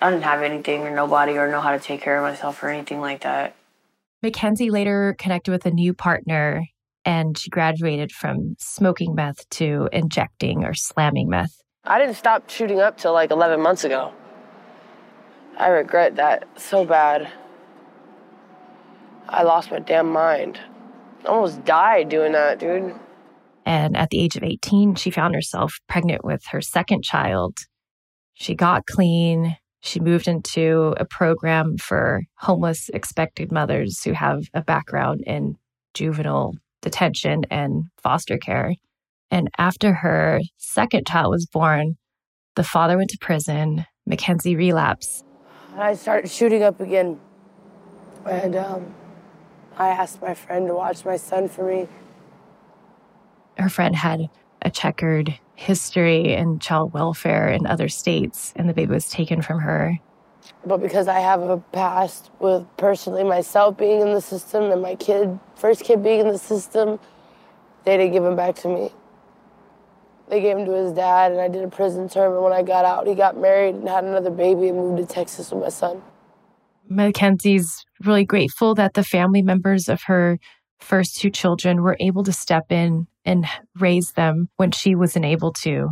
I 0.00 0.10
didn't 0.10 0.24
have 0.24 0.42
anything 0.42 0.82
or 0.82 0.94
nobody 0.94 1.38
or 1.38 1.50
know 1.50 1.60
how 1.60 1.72
to 1.72 1.78
take 1.78 2.00
care 2.00 2.16
of 2.16 2.22
myself 2.22 2.62
or 2.62 2.68
anything 2.68 3.00
like 3.00 3.22
that. 3.22 3.54
Mackenzie 4.22 4.70
later 4.70 5.14
connected 5.18 5.50
with 5.50 5.64
a 5.64 5.70
new 5.70 5.94
partner 5.94 6.66
and 7.04 7.38
she 7.38 7.50
graduated 7.50 8.12
from 8.12 8.56
smoking 8.58 9.14
meth 9.14 9.48
to 9.50 9.88
injecting 9.92 10.64
or 10.64 10.74
slamming 10.74 11.28
meth. 11.28 11.62
I 11.84 11.98
didn't 11.98 12.16
stop 12.16 12.50
shooting 12.50 12.80
up 12.80 12.98
till 12.98 13.12
like 13.12 13.30
11 13.30 13.60
months 13.60 13.84
ago. 13.84 14.12
I 15.56 15.68
regret 15.68 16.16
that 16.16 16.46
so 16.60 16.84
bad. 16.84 17.30
I 19.28 19.42
lost 19.42 19.70
my 19.70 19.78
damn 19.78 20.10
mind. 20.10 20.58
I 21.24 21.28
almost 21.28 21.64
died 21.64 22.08
doing 22.08 22.32
that, 22.32 22.58
dude. 22.58 22.94
And 23.66 23.96
at 23.96 24.08
the 24.10 24.20
age 24.20 24.36
of 24.36 24.42
18, 24.42 24.94
she 24.94 25.10
found 25.10 25.34
herself 25.34 25.74
pregnant 25.88 26.24
with 26.24 26.42
her 26.50 26.62
second 26.62 27.04
child. 27.04 27.58
She 28.34 28.54
got 28.54 28.86
clean. 28.86 29.56
She 29.80 30.00
moved 30.00 30.26
into 30.26 30.94
a 30.96 31.04
program 31.04 31.76
for 31.76 32.22
homeless 32.38 32.88
expected 32.94 33.52
mothers 33.52 34.02
who 34.02 34.12
have 34.12 34.44
a 34.54 34.62
background 34.62 35.22
in 35.26 35.56
juvenile 35.92 36.54
detention 36.80 37.42
and 37.50 37.84
foster 38.02 38.38
care. 38.38 38.74
And 39.30 39.50
after 39.58 39.92
her 39.92 40.40
second 40.56 41.06
child 41.06 41.30
was 41.32 41.46
born, 41.46 41.96
the 42.56 42.64
father 42.64 42.96
went 42.96 43.10
to 43.10 43.18
prison. 43.20 43.84
Mackenzie 44.06 44.56
relapsed. 44.56 45.24
I 45.76 45.94
started 45.94 46.30
shooting 46.30 46.62
up 46.62 46.80
again. 46.80 47.20
And 48.24 48.56
um, 48.56 48.94
I 49.78 49.90
asked 49.90 50.20
my 50.20 50.34
friend 50.34 50.66
to 50.66 50.74
watch 50.74 51.04
my 51.04 51.16
son 51.16 51.48
for 51.48 51.64
me. 51.64 51.86
Her 53.56 53.68
friend 53.68 53.94
had 53.94 54.28
a 54.60 54.70
checkered 54.70 55.38
history 55.54 56.34
in 56.34 56.58
child 56.58 56.92
welfare 56.92 57.48
in 57.48 57.66
other 57.66 57.88
states, 57.88 58.52
and 58.56 58.68
the 58.68 58.74
baby 58.74 58.92
was 58.92 59.08
taken 59.08 59.40
from 59.40 59.60
her. 59.60 59.98
But 60.66 60.78
because 60.78 61.06
I 61.06 61.20
have 61.20 61.42
a 61.42 61.58
past 61.58 62.30
with 62.40 62.66
personally 62.76 63.22
myself 63.22 63.76
being 63.76 64.00
in 64.00 64.12
the 64.12 64.20
system 64.20 64.70
and 64.72 64.82
my 64.82 64.96
kid, 64.96 65.38
first 65.54 65.84
kid 65.84 66.02
being 66.02 66.20
in 66.20 66.28
the 66.28 66.38
system, 66.38 66.98
they 67.84 67.96
didn't 67.96 68.12
give 68.12 68.24
him 68.24 68.34
back 68.34 68.56
to 68.56 68.68
me. 68.68 68.90
They 70.28 70.40
gave 70.40 70.58
him 70.58 70.66
to 70.66 70.72
his 70.72 70.92
dad, 70.92 71.32
and 71.32 71.40
I 71.40 71.48
did 71.48 71.62
a 71.62 71.68
prison 71.68 72.08
term. 72.08 72.34
And 72.34 72.42
when 72.42 72.52
I 72.52 72.62
got 72.62 72.84
out, 72.84 73.06
he 73.06 73.14
got 73.14 73.36
married 73.36 73.76
and 73.76 73.88
had 73.88 74.04
another 74.04 74.30
baby 74.30 74.68
and 74.68 74.76
moved 74.76 74.98
to 74.98 75.06
Texas 75.06 75.50
with 75.52 75.62
my 75.62 75.68
son. 75.68 76.02
Mackenzie's 76.88 77.84
really 78.04 78.24
grateful 78.24 78.74
that 78.74 78.94
the 78.94 79.04
family 79.04 79.42
members 79.42 79.88
of 79.88 80.02
her 80.04 80.38
first 80.80 81.16
two 81.16 81.30
children 81.30 81.82
were 81.82 81.96
able 82.00 82.24
to 82.24 82.32
step 82.32 82.70
in 82.70 83.06
and 83.24 83.46
raise 83.78 84.12
them 84.12 84.48
when 84.56 84.70
she 84.70 84.94
wasn't 84.94 85.24
able 85.24 85.52
to. 85.52 85.90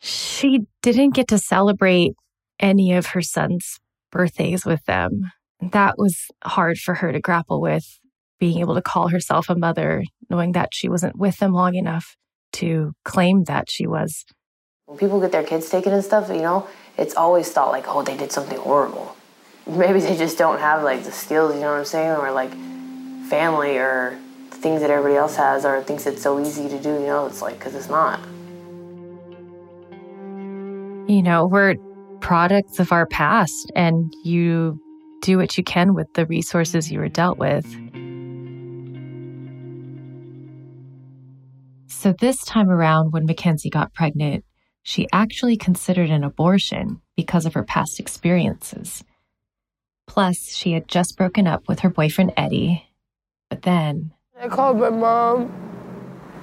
She 0.00 0.60
didn't 0.82 1.14
get 1.14 1.28
to 1.28 1.38
celebrate 1.38 2.12
any 2.58 2.92
of 2.92 3.06
her 3.06 3.22
son's 3.22 3.78
birthdays 4.10 4.64
with 4.64 4.84
them. 4.84 5.30
That 5.60 5.94
was 5.98 6.26
hard 6.44 6.78
for 6.78 6.94
her 6.94 7.12
to 7.12 7.20
grapple 7.20 7.60
with, 7.60 7.98
being 8.38 8.58
able 8.60 8.74
to 8.74 8.82
call 8.82 9.08
herself 9.08 9.48
a 9.48 9.56
mother, 9.56 10.04
knowing 10.30 10.52
that 10.52 10.70
she 10.72 10.88
wasn't 10.88 11.18
with 11.18 11.38
them 11.38 11.52
long 11.52 11.74
enough 11.74 12.16
to 12.54 12.92
claim 13.04 13.44
that 13.44 13.70
she 13.70 13.86
was. 13.86 14.24
When 14.86 14.98
people 14.98 15.20
get 15.20 15.32
their 15.32 15.44
kids 15.44 15.68
taken 15.68 15.92
and 15.92 16.04
stuff, 16.04 16.28
you 16.30 16.36
know, 16.36 16.66
it's 16.96 17.14
always 17.14 17.50
thought 17.50 17.72
like, 17.72 17.84
oh, 17.88 18.02
they 18.02 18.16
did 18.16 18.32
something 18.32 18.58
horrible. 18.58 19.17
Maybe 19.68 20.00
they 20.00 20.16
just 20.16 20.38
don't 20.38 20.58
have 20.60 20.82
like 20.82 21.04
the 21.04 21.12
skills, 21.12 21.54
you 21.54 21.60
know 21.60 21.72
what 21.72 21.78
I'm 21.78 21.84
saying, 21.84 22.16
or 22.16 22.32
like 22.32 22.52
family 23.28 23.76
or 23.76 24.18
things 24.50 24.80
that 24.80 24.90
everybody 24.90 25.16
else 25.16 25.36
has 25.36 25.64
or 25.64 25.82
thinks 25.82 26.06
it's 26.06 26.22
so 26.22 26.40
easy 26.40 26.68
to 26.68 26.80
do, 26.80 26.94
you 26.94 27.06
know, 27.06 27.26
it's 27.26 27.42
like, 27.42 27.58
because 27.58 27.74
it's 27.74 27.88
not. 27.88 28.20
You 31.08 31.22
know, 31.22 31.46
we're 31.46 31.76
products 32.20 32.78
of 32.78 32.92
our 32.92 33.06
past, 33.06 33.70
and 33.74 34.12
you 34.24 34.80
do 35.22 35.38
what 35.38 35.56
you 35.56 35.64
can 35.64 35.94
with 35.94 36.12
the 36.14 36.26
resources 36.26 36.90
you 36.90 36.98
were 36.98 37.08
dealt 37.08 37.38
with. 37.38 37.64
So, 41.86 42.12
this 42.12 42.44
time 42.44 42.70
around, 42.70 43.12
when 43.12 43.26
Mackenzie 43.26 43.70
got 43.70 43.94
pregnant, 43.94 44.44
she 44.82 45.06
actually 45.12 45.56
considered 45.56 46.10
an 46.10 46.24
abortion 46.24 47.00
because 47.16 47.46
of 47.46 47.54
her 47.54 47.64
past 47.64 47.98
experiences. 47.98 49.02
Plus, 50.08 50.48
she 50.48 50.72
had 50.72 50.88
just 50.88 51.16
broken 51.16 51.46
up 51.46 51.68
with 51.68 51.80
her 51.80 51.90
boyfriend 51.90 52.32
Eddie. 52.36 52.88
But 53.50 53.62
then. 53.62 54.12
I 54.40 54.48
called 54.48 54.78
my 54.78 54.90
mom. 54.90 55.46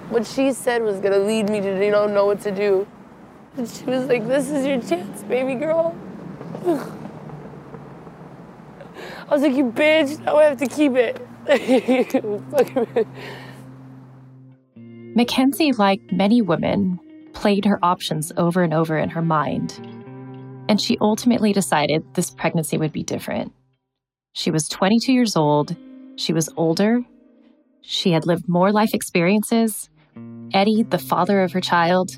What 0.09 0.25
she 0.25 0.53
said 0.53 0.83
was 0.83 0.99
gonna 0.99 1.19
lead 1.19 1.49
me 1.49 1.59
to, 1.59 1.83
you 1.83 1.91
know, 1.91 2.07
know 2.07 2.27
what 2.27 2.39
to 2.41 2.51
do. 2.51 2.87
And 3.57 3.67
she 3.67 3.83
was 3.85 4.05
like, 4.05 4.27
this 4.27 4.49
is 4.49 4.65
your 4.65 4.81
chance, 4.81 5.23
baby 5.23 5.55
girl. 5.55 5.95
I 9.27 9.29
was 9.29 9.41
like, 9.41 9.55
you 9.55 9.71
bitch, 9.71 10.23
now 10.23 10.37
I 10.37 10.45
have 10.45 10.57
to 10.59 10.67
keep 10.67 10.93
it. 10.95 11.19
Mackenzie, 15.15 15.71
like 15.71 16.01
many 16.11 16.41
women, 16.41 16.99
played 17.33 17.65
her 17.65 17.83
options 17.83 18.31
over 18.37 18.63
and 18.63 18.73
over 18.73 18.97
in 18.97 19.09
her 19.09 19.21
mind. 19.21 19.79
And 20.67 20.81
she 20.81 20.97
ultimately 20.99 21.53
decided 21.53 22.03
this 22.13 22.31
pregnancy 22.31 22.77
would 22.77 22.91
be 22.91 23.03
different. 23.03 23.53
She 24.33 24.51
was 24.51 24.67
22 24.67 25.13
years 25.13 25.35
old. 25.35 25.75
She 26.15 26.33
was 26.33 26.49
older. 26.57 27.01
She 27.81 28.11
had 28.11 28.25
lived 28.25 28.49
more 28.49 28.71
life 28.71 28.93
experiences. 28.93 29.89
Eddie, 30.53 30.83
the 30.83 30.97
father 30.97 31.41
of 31.41 31.51
her 31.51 31.61
child, 31.61 32.17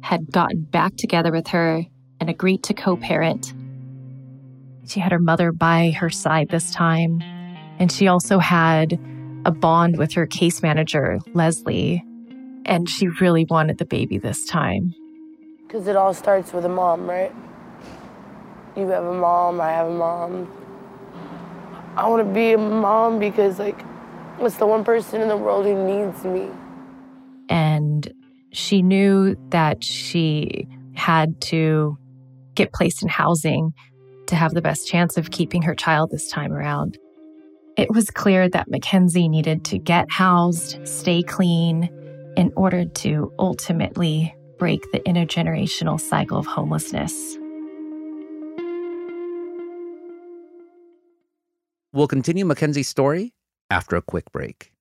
had 0.00 0.30
gotten 0.30 0.62
back 0.62 0.96
together 0.96 1.30
with 1.30 1.48
her 1.48 1.84
and 2.20 2.28
agreed 2.28 2.62
to 2.64 2.74
co 2.74 2.96
parent. 2.96 3.54
She 4.86 5.00
had 5.00 5.12
her 5.12 5.18
mother 5.18 5.52
by 5.52 5.90
her 5.90 6.10
side 6.10 6.48
this 6.48 6.70
time. 6.70 7.20
And 7.78 7.92
she 7.92 8.08
also 8.08 8.38
had 8.38 8.98
a 9.44 9.52
bond 9.52 9.98
with 9.98 10.12
her 10.14 10.26
case 10.26 10.62
manager, 10.62 11.18
Leslie. 11.32 12.04
And 12.64 12.88
she 12.88 13.08
really 13.20 13.46
wanted 13.48 13.78
the 13.78 13.84
baby 13.84 14.18
this 14.18 14.44
time. 14.46 14.94
Because 15.66 15.86
it 15.86 15.96
all 15.96 16.14
starts 16.14 16.52
with 16.52 16.64
a 16.64 16.68
mom, 16.68 17.08
right? 17.08 17.32
You 18.76 18.88
have 18.88 19.04
a 19.04 19.14
mom, 19.14 19.60
I 19.60 19.72
have 19.72 19.88
a 19.88 19.94
mom. 19.94 20.52
I 21.96 22.08
want 22.08 22.26
to 22.26 22.32
be 22.32 22.52
a 22.52 22.58
mom 22.58 23.18
because, 23.18 23.58
like, 23.58 23.84
it's 24.40 24.56
the 24.56 24.66
one 24.66 24.84
person 24.84 25.20
in 25.20 25.28
the 25.28 25.36
world 25.36 25.66
who 25.66 25.84
needs 25.84 26.24
me. 26.24 26.48
And 27.48 28.12
she 28.52 28.82
knew 28.82 29.36
that 29.50 29.82
she 29.82 30.68
had 30.94 31.40
to 31.40 31.98
get 32.54 32.72
placed 32.72 33.02
in 33.02 33.08
housing 33.08 33.72
to 34.26 34.36
have 34.36 34.52
the 34.52 34.62
best 34.62 34.86
chance 34.86 35.16
of 35.16 35.30
keeping 35.30 35.62
her 35.62 35.74
child 35.74 36.10
this 36.10 36.28
time 36.28 36.52
around. 36.52 36.98
It 37.76 37.90
was 37.92 38.10
clear 38.10 38.48
that 38.48 38.68
Mackenzie 38.68 39.28
needed 39.28 39.64
to 39.66 39.78
get 39.78 40.10
housed, 40.10 40.86
stay 40.86 41.22
clean, 41.22 41.88
in 42.36 42.52
order 42.56 42.84
to 42.84 43.32
ultimately 43.38 44.34
break 44.58 44.82
the 44.92 45.00
intergenerational 45.00 46.00
cycle 46.00 46.38
of 46.38 46.46
homelessness. 46.46 47.38
We'll 51.92 52.08
continue 52.08 52.44
Mackenzie's 52.44 52.88
story 52.88 53.32
after 53.70 53.96
a 53.96 54.02
quick 54.02 54.30
break. 54.30 54.72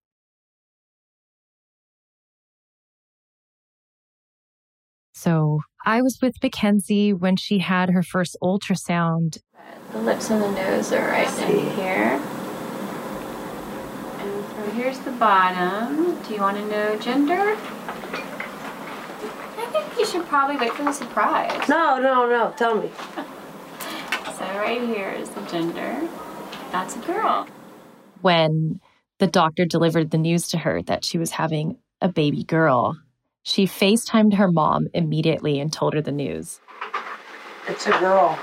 So 5.13 5.61
I 5.85 6.01
was 6.01 6.19
with 6.21 6.35
Mackenzie 6.43 7.13
when 7.13 7.37
she 7.37 7.59
had 7.59 7.89
her 7.89 8.03
first 8.03 8.35
ultrasound. 8.43 9.39
The 9.93 9.99
lips 9.99 10.29
and 10.29 10.43
the 10.43 10.51
nose 10.51 10.91
are 10.91 11.07
right 11.07 11.49
in 11.49 11.71
here. 11.71 12.21
And 14.19 14.45
from 14.45 14.71
here's 14.71 14.99
the 14.99 15.11
bottom. 15.11 16.21
Do 16.23 16.33
you 16.33 16.41
want 16.41 16.57
to 16.57 16.67
know 16.67 16.99
gender? 16.99 17.55
I 19.57 19.69
think 19.71 19.97
you 19.97 20.05
should 20.05 20.25
probably 20.25 20.57
wait 20.57 20.73
for 20.73 20.83
the 20.83 20.91
surprise. 20.91 21.67
No, 21.69 21.99
no, 21.99 22.29
no. 22.29 22.53
Tell 22.57 22.75
me. 22.75 22.91
So 24.37 24.45
right 24.57 24.81
here 24.81 25.09
is 25.09 25.29
the 25.29 25.41
gender. 25.41 26.07
That's 26.71 26.95
a 26.95 26.99
girl. 26.99 27.47
When 28.21 28.79
the 29.19 29.27
doctor 29.27 29.65
delivered 29.65 30.11
the 30.11 30.17
news 30.17 30.47
to 30.49 30.57
her 30.57 30.81
that 30.83 31.03
she 31.03 31.17
was 31.17 31.31
having 31.31 31.77
a 32.01 32.09
baby 32.09 32.43
girl, 32.43 32.97
she 33.43 33.65
FaceTimed 33.65 34.35
her 34.35 34.51
mom 34.51 34.87
immediately 34.93 35.59
and 35.59 35.71
told 35.71 35.93
her 35.93 36.01
the 36.01 36.11
news. 36.11 36.59
It's 37.67 37.87
a 37.87 37.91
girl. 37.91 38.37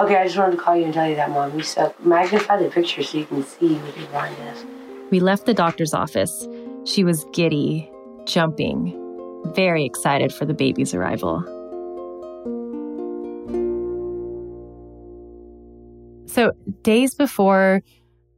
Okay, 0.00 0.16
I 0.16 0.24
just 0.24 0.38
wanted 0.38 0.56
to 0.56 0.62
call 0.62 0.76
you 0.76 0.84
and 0.84 0.94
tell 0.94 1.08
you 1.08 1.16
that, 1.16 1.30
Mom. 1.30 1.54
We 1.56 1.62
said 1.62 1.92
magnify 2.04 2.62
the 2.62 2.70
picture 2.70 3.02
so 3.02 3.18
you 3.18 3.26
can 3.26 3.42
see 3.42 3.74
what 3.74 3.96
your 3.98 4.06
blind 4.08 4.36
is. 4.52 4.64
We 5.10 5.18
left 5.18 5.46
the 5.46 5.54
doctor's 5.54 5.92
office. 5.92 6.46
She 6.84 7.02
was 7.02 7.24
giddy, 7.32 7.90
jumping, 8.24 8.94
very 9.56 9.84
excited 9.84 10.32
for 10.32 10.46
the 10.46 10.54
baby's 10.54 10.94
arrival. 10.94 11.42
So, 16.38 16.52
days 16.82 17.16
before 17.16 17.82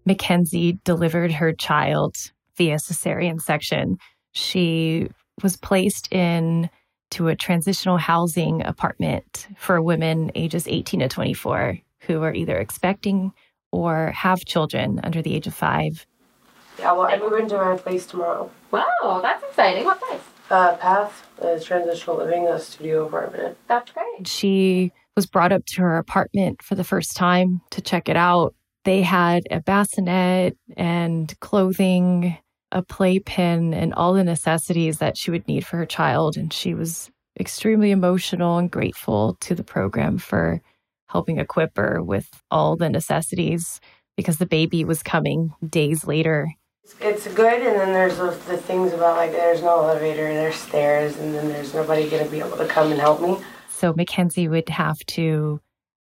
Mackenzie 0.07 0.79
delivered 0.85 1.33
her 1.33 1.53
child 1.53 2.17
via 2.57 2.77
cesarean 2.77 3.39
section. 3.39 3.99
She 4.33 5.11
was 5.43 5.59
placed 5.59 6.11
in 6.11 6.71
to 7.11 7.29
a 7.29 7.37
transitional 7.37 7.99
housing 7.99 8.65
apartment 8.65 9.49
for 9.59 9.83
women 9.83 10.33
ages 10.35 10.67
18 10.67 11.01
to 11.01 11.09
24 11.09 11.77
who 12.07 12.23
are 12.23 12.33
either 12.33 12.57
expecting 12.57 13.33
or 13.71 14.13
have 14.13 14.47
children 14.47 15.01
under 15.05 15.21
the 15.21 15.35
age 15.35 15.47
of 15.47 15.55
five. 15.55 16.07
Yeah, 16.79 16.93
well, 16.93 17.03
I 17.03 17.19
move 17.19 17.35
into 17.35 17.59
my 17.59 17.77
place 17.77 18.07
tomorrow. 18.07 18.51
Wow, 18.71 19.21
that's 19.23 19.45
exciting. 19.45 19.85
What 19.85 20.01
place? 20.01 20.23
Uh, 20.51 20.75
Path, 20.79 21.29
uh, 21.43 21.61
transitional 21.63 22.17
living, 22.17 22.47
a 22.47 22.59
studio 22.59 23.05
apartment. 23.05 23.59
That's 23.69 23.93
great. 23.93 24.27
She 24.27 24.91
was 25.21 25.27
brought 25.27 25.53
up 25.53 25.67
to 25.67 25.83
her 25.83 25.99
apartment 25.99 26.63
for 26.63 26.75
the 26.75 26.83
first 26.83 27.15
time 27.15 27.61
to 27.71 27.83
check 27.83 28.09
it 28.09 28.17
out. 28.17 28.55
They 28.87 29.03
had 29.03 29.43
a 29.51 29.61
bassinet 29.61 30.57
and 30.79 31.39
clothing, 31.41 32.39
a 32.73 32.81
playpen, 32.81 33.75
and 33.75 33.93
all 33.93 34.15
the 34.15 34.25
necessities 34.25 34.97
that 34.97 35.19
she 35.19 35.31
would 35.31 35.47
need 35.47 35.67
for 35.67 35.77
her 35.77 35.85
child. 35.85 36.39
And 36.39 36.51
she 36.51 36.73
was 36.73 37.11
extremely 37.39 37.91
emotional 37.91 38.57
and 38.57 38.71
grateful 38.71 39.37
to 39.43 39.55
the 39.55 39.63
program 39.63 40.17
for 40.17 40.63
helping 41.11 41.39
equip 41.39 41.77
her 41.77 42.03
with 42.03 42.31
all 42.51 42.77
the 42.77 42.89
necessities 42.89 43.79
because 44.17 44.39
the 44.39 44.47
baby 44.47 44.87
was 44.87 45.03
coming 45.03 45.53
days 45.69 46.07
later. 46.07 46.51
It's 46.99 47.29
good, 47.35 47.61
and 47.61 47.79
then 47.79 47.93
there's 47.93 48.17
the, 48.17 48.33
things 48.57 48.95
about 48.95 49.19
like 49.19 49.33
there's 49.33 49.61
no 49.61 49.83
elevator, 49.83 50.33
there's 50.33 50.57
stairs, 50.57 51.19
and 51.19 51.35
then 51.35 51.49
there's 51.49 51.75
nobody 51.75 52.09
gonna 52.09 52.25
be 52.25 52.39
able 52.41 52.57
to 52.57 52.67
come 52.67 52.91
and 52.91 52.99
help 52.99 53.21
me. 53.21 53.37
So 53.81 53.95
Mackenzie 53.97 54.47
would 54.47 54.69
have 54.69 54.99
to 55.07 55.59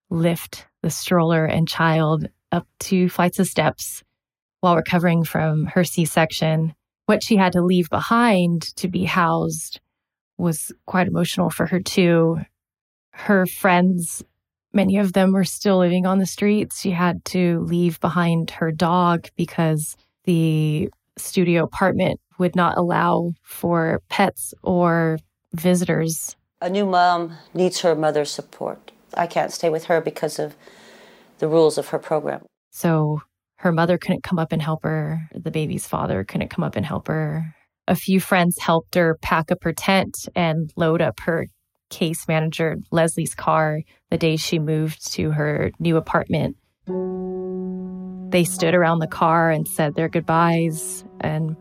lift 0.08 0.68
the 0.82 0.90
stroller 0.90 1.44
and 1.44 1.66
child 1.66 2.28
up 2.52 2.68
two 2.78 3.08
flights 3.08 3.40
of 3.40 3.48
steps 3.48 4.04
while 4.60 4.76
recovering 4.76 5.24
from 5.24 5.66
her 5.66 5.82
C 5.82 6.04
section. 6.04 6.76
What 7.06 7.24
she 7.24 7.34
had 7.34 7.54
to 7.54 7.62
leave 7.62 7.90
behind 7.90 8.62
to 8.76 8.86
be 8.86 9.02
housed 9.02 9.80
was 10.38 10.70
quite 10.86 11.08
emotional 11.08 11.50
for 11.50 11.66
her, 11.66 11.80
too. 11.80 12.42
Her 13.10 13.44
friends, 13.44 14.22
many 14.72 14.98
of 14.98 15.12
them 15.12 15.32
were 15.32 15.42
still 15.42 15.78
living 15.78 16.06
on 16.06 16.20
the 16.20 16.26
streets. 16.26 16.80
She 16.80 16.92
had 16.92 17.24
to 17.26 17.58
leave 17.58 17.98
behind 17.98 18.52
her 18.52 18.70
dog 18.70 19.30
because 19.34 19.96
the 20.26 20.90
studio 21.18 21.64
apartment 21.64 22.20
would 22.38 22.54
not 22.54 22.78
allow 22.78 23.32
for 23.42 24.00
pets 24.08 24.54
or 24.62 25.18
visitors. 25.52 26.36
A 26.64 26.70
new 26.70 26.86
mom 26.86 27.36
needs 27.52 27.82
her 27.82 27.94
mother's 27.94 28.30
support. 28.30 28.90
I 29.12 29.26
can't 29.26 29.52
stay 29.52 29.68
with 29.68 29.84
her 29.84 30.00
because 30.00 30.38
of 30.38 30.56
the 31.38 31.46
rules 31.46 31.76
of 31.76 31.88
her 31.88 31.98
program. 31.98 32.40
So 32.70 33.20
her 33.56 33.70
mother 33.70 33.98
couldn't 33.98 34.22
come 34.22 34.38
up 34.38 34.50
and 34.50 34.62
help 34.62 34.82
her. 34.82 35.28
The 35.34 35.50
baby's 35.50 35.86
father 35.86 36.24
couldn't 36.24 36.48
come 36.48 36.64
up 36.64 36.74
and 36.74 36.86
help 36.86 37.08
her. 37.08 37.54
A 37.86 37.94
few 37.94 38.18
friends 38.18 38.56
helped 38.58 38.94
her 38.94 39.18
pack 39.20 39.52
up 39.52 39.62
her 39.62 39.74
tent 39.74 40.26
and 40.34 40.72
load 40.74 41.02
up 41.02 41.20
her 41.20 41.48
case 41.90 42.26
manager, 42.26 42.76
Leslie's 42.90 43.34
car, 43.34 43.82
the 44.10 44.16
day 44.16 44.36
she 44.36 44.58
moved 44.58 45.12
to 45.12 45.32
her 45.32 45.70
new 45.78 45.98
apartment. 45.98 46.56
They 48.30 48.44
stood 48.44 48.74
around 48.74 49.00
the 49.00 49.06
car 49.06 49.50
and 49.50 49.68
said 49.68 49.96
their 49.96 50.08
goodbyes, 50.08 51.04
and 51.20 51.58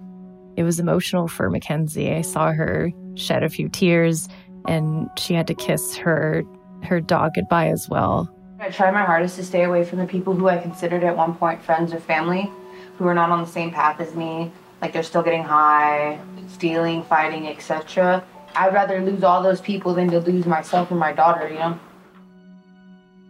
it 0.56 0.64
was 0.64 0.80
emotional 0.80 1.28
for 1.28 1.50
Mackenzie. 1.50 2.14
I 2.14 2.22
saw 2.22 2.54
her 2.54 2.90
shed 3.16 3.44
a 3.44 3.50
few 3.50 3.70
tears, 3.70 4.30
and 4.68 5.10
she 5.18 5.34
had 5.34 5.48
to 5.48 5.54
kiss 5.54 5.96
her 5.98 6.44
her 6.84 7.00
dog 7.00 7.34
goodbye 7.36 7.68
as 7.68 7.88
well. 7.90 8.30
I 8.60 8.70
try 8.70 8.92
my 8.92 9.04
hardest 9.04 9.36
to 9.38 9.44
stay 9.44 9.64
away 9.64 9.84
from 9.84 10.00
the 10.00 10.06
people 10.06 10.34
who 10.34 10.48
I 10.48 10.58
considered 10.58 11.04
at 11.04 11.16
one 11.16 11.36
point 11.36 11.62
friends 11.62 11.94
or 11.94 12.00
family, 12.00 12.52
who 12.98 13.08
are 13.08 13.14
not 13.14 13.30
on 13.30 13.42
the 13.42 13.50
same 13.50 13.72
path 13.72 14.00
as 14.00 14.16
me. 14.16 14.52
Like 14.82 14.94
they're 14.94 15.04
still 15.04 15.24
getting 15.24 15.44
high, 15.44 16.20
stealing, 16.50 17.04
fighting, 17.04 17.48
etc. 17.48 18.24
I'd 18.56 18.74
rather 18.74 19.02
lose 19.02 19.24
all 19.24 19.42
those 19.42 19.62
people 19.62 19.94
than 19.94 20.10
to 20.12 20.20
lose 20.20 20.46
myself 20.46 20.92
and 20.92 21.00
my 21.00 21.14
daughter, 21.14 21.48
you 21.48 21.56
know? 21.56 21.80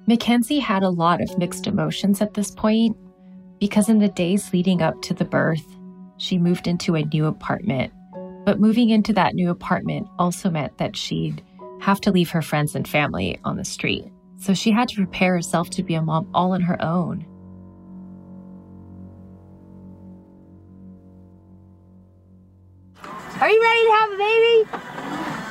Mackenzie 0.05 0.60
had 0.60 0.84
a 0.84 0.89
lot 0.89 1.21
of 1.21 1.38
mixed 1.38 1.65
emotions 1.65 2.21
at 2.21 2.34
this 2.34 2.51
point 2.51 2.97
because 3.60 3.88
in 3.88 3.99
the 3.99 4.10
days 4.10 4.51
leading 4.51 4.81
up 4.81 5.01
to 5.03 5.13
the 5.13 5.25
birth, 5.25 5.65
she 6.17 6.38
moved 6.38 6.67
into 6.67 6.95
a 6.95 7.05
new 7.05 7.25
apartment. 7.25 7.93
But 8.45 8.60
moving 8.60 8.89
into 8.89 9.13
that 9.13 9.36
new 9.36 9.49
apartment 9.49 10.08
also 10.19 10.49
meant 10.49 10.77
that 10.77 10.97
she'd 10.97 11.41
have 11.79 12.01
to 12.01 12.12
leave 12.12 12.29
her 12.32 12.41
friends 12.41 12.75
and 12.75 12.88
family 12.88 13.39
on 13.43 13.58
the 13.58 13.65
street. 13.65 14.06
So 14.38 14.53
she 14.53 14.71
had 14.71 14.89
to 14.89 14.95
prepare 14.95 15.36
herself 15.36 15.69
to 15.71 15.84
be 15.84 15.93
a 15.95 16.01
mom 16.01 16.29
all 16.34 16.51
on 16.51 16.62
her 16.62 16.82
own. 16.82 17.25
Are 23.39 23.49
you 23.49 23.62
ready 23.62 23.82
to 23.82 23.91
have 23.99 24.12
a 24.12 24.17
baby? 24.17 24.65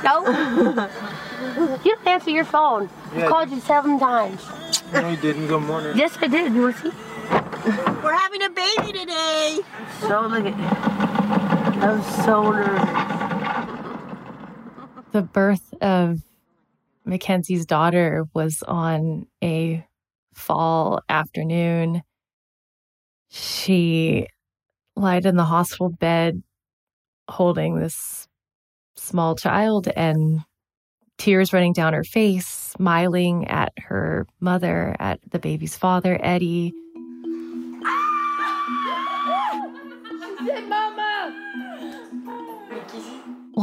No. 0.03 1.79
you 1.83 1.95
don't 1.95 2.07
answer 2.07 2.29
your 2.29 2.45
phone. 2.45 2.89
Yeah, 3.15 3.25
I 3.25 3.29
called 3.29 3.51
you 3.51 3.59
seven 3.59 3.99
times. 3.99 4.47
No, 4.91 5.09
you 5.09 5.17
didn't. 5.17 5.47
Good 5.47 5.61
morning. 5.61 5.97
Yes, 5.97 6.17
I 6.21 6.27
did. 6.27 6.53
You 6.53 6.61
want 6.63 6.77
to 6.77 6.91
see? 6.91 6.97
We're 8.03 8.13
having 8.13 8.43
a 8.43 8.49
baby 8.49 8.91
today. 8.91 9.59
So 10.01 10.27
look 10.27 10.45
at. 10.45 10.53
I'm 11.81 12.03
so 12.25 12.51
nervous. 12.51 12.89
The 15.13 15.21
birth 15.21 15.73
of 15.79 16.19
Mackenzie's 17.05 17.65
daughter 17.65 18.25
was 18.33 18.63
on 18.67 19.27
a 19.41 19.85
fall 20.33 21.01
afternoon. 21.07 22.01
She 23.29 24.27
lied 24.97 25.25
in 25.25 25.37
the 25.37 25.45
hospital 25.45 25.87
bed 25.87 26.43
holding 27.29 27.79
this 27.79 28.27
small 28.97 29.35
child 29.35 29.87
and 29.87 30.41
tears 31.17 31.53
running 31.53 31.71
down 31.71 31.93
her 31.93 32.03
face, 32.03 32.47
smiling 32.47 33.47
at 33.47 33.71
her 33.77 34.27
mother, 34.41 34.97
at 34.99 35.21
the 35.31 35.39
baby's 35.39 35.77
father, 35.77 36.19
Eddie. 36.21 36.73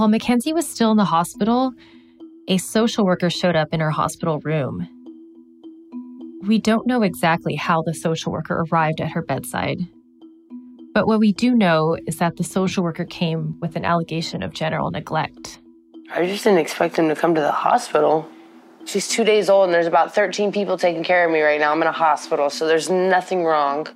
While 0.01 0.09
Mackenzie 0.09 0.55
was 0.55 0.67
still 0.67 0.91
in 0.93 0.97
the 0.97 1.05
hospital, 1.05 1.75
a 2.49 2.57
social 2.57 3.05
worker 3.05 3.29
showed 3.29 3.55
up 3.55 3.69
in 3.71 3.81
her 3.81 3.91
hospital 3.91 4.41
room. 4.41 4.89
We 6.41 6.59
don't 6.59 6.87
know 6.87 7.03
exactly 7.03 7.55
how 7.55 7.83
the 7.83 7.93
social 7.93 8.33
worker 8.33 8.65
arrived 8.73 9.03
at 9.03 9.11
her 9.11 9.21
bedside. 9.21 9.81
But 10.95 11.07
what 11.07 11.21
we 11.21 11.35
do 11.35 11.55
know 11.55 11.99
is 12.07 12.17
that 12.17 12.39
the 12.39 12.45
social 12.45 12.83
worker 12.83 13.05
came 13.05 13.61
with 13.61 13.77
an 13.77 13.85
allegation 13.85 14.43
of 14.43 14.55
general 14.55 14.91
neglect. 14.91 15.61
I 16.11 16.25
just 16.25 16.45
didn't 16.45 16.61
expect 16.61 16.97
him 16.99 17.11
to 17.11 17.15
come 17.15 17.35
to 17.35 17.43
the 17.43 17.53
hospital. 17.53 18.27
She's 18.87 19.07
two 19.07 19.23
days 19.23 19.51
old, 19.51 19.67
and 19.67 19.75
there's 19.75 19.87
about 19.87 20.15
13 20.15 20.51
people 20.51 20.79
taking 20.79 21.05
care 21.05 21.27
of 21.27 21.31
me 21.31 21.43
right 21.43 21.61
now. 21.61 21.73
I'm 21.73 21.83
in 21.83 21.89
a 21.89 21.93
hospital, 21.93 22.49
so 22.49 22.67
there's 22.67 22.89
nothing 22.89 23.45
wrong. 23.45 23.87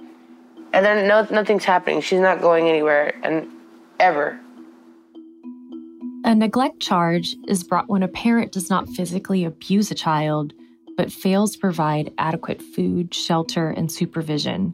And 0.75 0.85
then 0.85 1.09
no, 1.09 1.27
nothing's 1.31 1.65
happening. 1.65 2.03
She's 2.03 2.21
not 2.21 2.43
going 2.43 2.69
anywhere, 2.69 3.19
and 3.23 3.49
ever. 3.99 4.39
A 6.27 6.35
neglect 6.35 6.81
charge 6.81 7.37
is 7.47 7.63
brought 7.63 7.91
when 7.91 8.03
a 8.03 8.09
parent 8.09 8.51
does 8.51 8.71
not 8.71 8.89
physically 8.89 9.45
abuse 9.45 9.91
a 9.91 9.95
child, 9.95 10.55
but 10.97 11.13
fails 11.13 11.53
to 11.53 11.59
provide 11.59 12.15
adequate 12.17 12.63
food, 12.63 13.13
shelter, 13.13 13.69
and 13.69 13.93
supervision. 13.93 14.73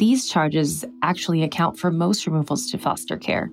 These 0.00 0.28
charges 0.28 0.84
actually 1.00 1.44
account 1.44 1.78
for 1.78 1.92
most 1.92 2.26
removals 2.26 2.68
to 2.72 2.78
foster 2.78 3.16
care, 3.16 3.52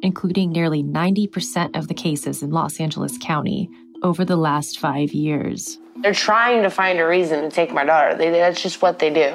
including 0.00 0.50
nearly 0.50 0.82
90% 0.82 1.76
of 1.76 1.88
the 1.88 1.94
cases 1.94 2.42
in 2.42 2.52
Los 2.52 2.80
Angeles 2.80 3.18
County 3.18 3.68
over 4.02 4.24
the 4.24 4.36
last 4.36 4.78
five 4.78 5.12
years. 5.12 5.78
They're 5.96 6.14
trying 6.14 6.62
to 6.62 6.70
find 6.70 6.98
a 6.98 7.06
reason 7.06 7.42
to 7.42 7.50
take 7.50 7.70
my 7.74 7.84
daughter. 7.84 8.14
They, 8.14 8.30
that's 8.30 8.62
just 8.62 8.80
what 8.80 8.98
they 8.98 9.10
do. 9.10 9.34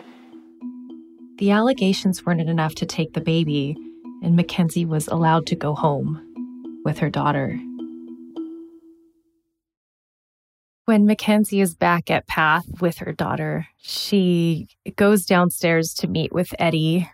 The 1.37 1.51
allegations 1.51 2.25
weren't 2.25 2.41
enough 2.41 2.73
to 2.75 2.87
take 2.87 3.13
the 3.13 3.21
baby, 3.21 3.77
and 4.23 4.35
Mackenzie 4.35 4.85
was 4.85 5.07
allowed 5.07 5.45
to 5.45 5.55
go 5.55 5.75
home 5.75 6.26
with 6.87 6.99
her 6.99 7.09
daughter. 7.09 7.59
When 10.85 11.05
Mackenzie 11.05 11.59
is 11.59 11.75
back 11.75 12.09
at 12.09 12.27
Path 12.27 12.63
with 12.79 12.99
her 12.99 13.11
daughter, 13.11 13.67
she 13.75 14.69
goes 14.95 15.25
downstairs 15.25 15.93
to 15.95 16.07
meet 16.07 16.31
with 16.31 16.55
Eddie, 16.57 17.09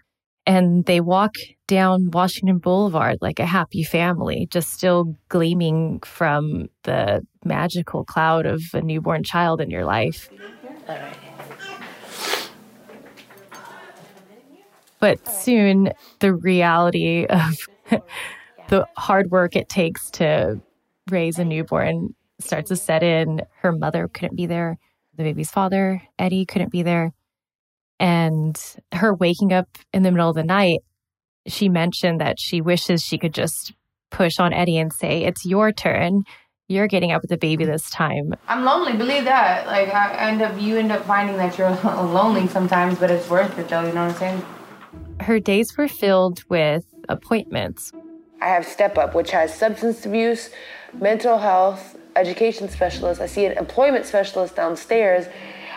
and 0.46 0.86
they 0.86 1.02
walk 1.02 1.34
down 1.68 2.12
Washington 2.12 2.60
Boulevard 2.60 3.18
like 3.20 3.40
a 3.40 3.48
happy 3.48 3.82
family, 3.82 4.48
just 4.52 4.72
still 4.72 5.16
gleaming 5.30 6.02
from 6.02 6.70
the 6.84 7.26
magical 7.44 8.06
cloud 8.06 8.46
of 8.46 8.62
a 8.76 8.82
newborn 8.82 9.24
child 9.24 9.60
in 9.60 9.72
your 9.72 9.86
life. 9.86 10.30
But 15.00 15.28
soon, 15.28 15.94
the 16.20 16.36
reality 16.36 17.26
of 17.26 17.68
the 18.69 18.88
hard 18.97 19.32
work 19.32 19.56
it 19.56 19.69
takes 19.69 20.10
to 20.12 20.62
raise 21.10 21.38
a 21.39 21.45
newborn 21.45 22.15
starts 22.39 22.69
to 22.69 22.76
set 22.76 23.04
in. 23.04 23.41
Her 23.62 23.71
mother 23.71 24.08
couldn't 24.08 24.36
be 24.36 24.45
there. 24.45 24.78
The 25.15 25.23
baby's 25.23 25.52
father, 25.52 26.02
Eddie, 26.17 26.45
couldn't 26.45 26.71
be 26.71 26.84
there. 26.84 27.13
And 27.99 28.60
her 28.91 29.13
waking 29.13 29.54
up 29.54 29.78
in 29.93 30.04
the 30.04 30.12
middle 30.12 30.30
of 30.30 30.36
the 30.36 30.43
night, 30.43 30.80
she 31.47 31.69
mentioned 31.69 32.19
that 32.19 32.39
she 32.39 32.62
wishes 32.62 33.04
she 33.04 33.17
could 33.17 33.34
just 33.34 33.73
push 34.10 34.39
on 34.39 34.54
Eddie 34.54 34.78
and 34.78 34.91
say, 34.91 35.23
It's 35.23 35.45
your 35.45 35.71
turn. 35.71 36.23
You're 36.69 36.88
getting 36.88 37.12
up 37.12 37.21
with 37.21 37.30
the 37.30 37.38
baby 37.38 37.65
this 37.65 37.89
time. 37.89 38.34
I'm 38.47 38.63
lonely, 38.63 38.93
believe 38.93 39.26
that. 39.26 39.67
Like 39.67 39.93
I 39.93 40.30
end 40.30 40.41
up 40.41 40.60
you 40.60 40.78
end 40.78 40.91
up 40.91 41.06
finding 41.06 41.38
that 41.38 41.58
you're 41.58 41.69
lonely 41.84 42.47
sometimes, 42.47 42.97
but 42.97 43.12
it's 43.12 43.30
worth 43.30 43.58
it 43.60 43.69
though, 43.69 43.86
you 43.86 43.93
know 43.93 44.08
what 44.08 44.13
I'm 44.13 44.17
saying? 44.17 44.45
Her 45.19 45.39
days 45.39 45.78
were 45.78 45.88
filled 45.88 46.43
with 46.49 46.86
appointments. 47.10 47.91
I 48.43 48.47
have 48.47 48.65
Step 48.65 48.97
Up, 48.97 49.15
which 49.15 49.32
has 49.32 49.56
substance 49.56 50.06
abuse, 50.06 50.49
mental 50.99 51.38
health, 51.38 51.97
education 52.17 52.67
specialist. 52.67 53.21
I 53.21 53.25
see 53.25 53.45
an 53.45 53.58
employment 53.58 54.06
specialist 54.06 54.58
downstairs. 54.58 55.27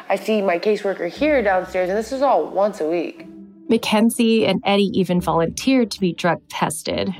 I 0.09 0.17
see 0.17 0.43
my 0.43 0.59
caseworker 0.59 1.09
here 1.09 1.43
downstairs, 1.43 1.89
and 1.89 1.97
this 1.97 2.11
is 2.11 2.23
all 2.23 2.51
once 2.51 2.81
a 2.81 2.89
week. 2.89 3.25
Mackenzie 3.69 4.47
and 4.47 4.61
Eddie 4.65 4.91
even 4.95 5.21
volunteered 5.21 5.93
to 5.93 6.01
be 6.01 6.13
drug 6.13 6.41
tested. 6.49 7.15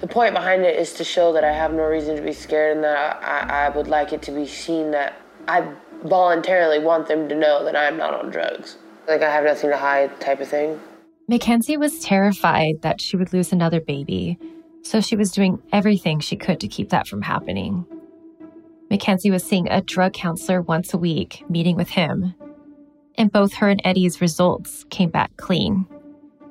The 0.00 0.08
point 0.08 0.34
behind 0.34 0.62
it 0.62 0.76
is 0.76 0.92
to 0.94 1.04
show 1.04 1.32
that 1.34 1.44
I 1.44 1.52
have 1.52 1.72
no 1.72 1.84
reason 1.84 2.16
to 2.16 2.22
be 2.22 2.32
scared 2.32 2.74
and 2.74 2.84
that 2.84 3.22
I, 3.22 3.66
I 3.66 3.68
would 3.68 3.86
like 3.86 4.12
it 4.12 4.22
to 4.22 4.32
be 4.32 4.46
seen 4.46 4.90
that 4.90 5.14
I 5.46 5.72
voluntarily 6.02 6.80
want 6.80 7.06
them 7.06 7.28
to 7.28 7.34
know 7.36 7.64
that 7.64 7.76
I'm 7.76 7.96
not 7.96 8.12
on 8.12 8.30
drugs. 8.30 8.76
Like 9.06 9.22
I 9.22 9.30
have 9.30 9.44
nothing 9.44 9.70
to 9.70 9.76
hide 9.76 10.20
type 10.20 10.40
of 10.40 10.48
thing. 10.48 10.80
Mackenzie 11.28 11.76
was 11.76 12.00
terrified 12.00 12.82
that 12.82 13.00
she 13.00 13.16
would 13.16 13.32
lose 13.32 13.52
another 13.52 13.80
baby, 13.80 14.36
so 14.82 15.00
she 15.00 15.16
was 15.16 15.32
doing 15.32 15.62
everything 15.72 16.20
she 16.20 16.36
could 16.36 16.60
to 16.60 16.68
keep 16.68 16.90
that 16.90 17.06
from 17.06 17.22
happening. 17.22 17.86
Mackenzie 18.90 19.30
was 19.30 19.44
seeing 19.44 19.68
a 19.68 19.80
drug 19.80 20.12
counselor 20.12 20.62
once 20.62 20.92
a 20.92 20.98
week, 20.98 21.44
meeting 21.48 21.76
with 21.76 21.90
him. 21.90 22.34
And 23.16 23.30
both 23.30 23.54
her 23.54 23.68
and 23.68 23.80
Eddie's 23.84 24.20
results 24.20 24.84
came 24.90 25.10
back 25.10 25.36
clean. 25.36 25.86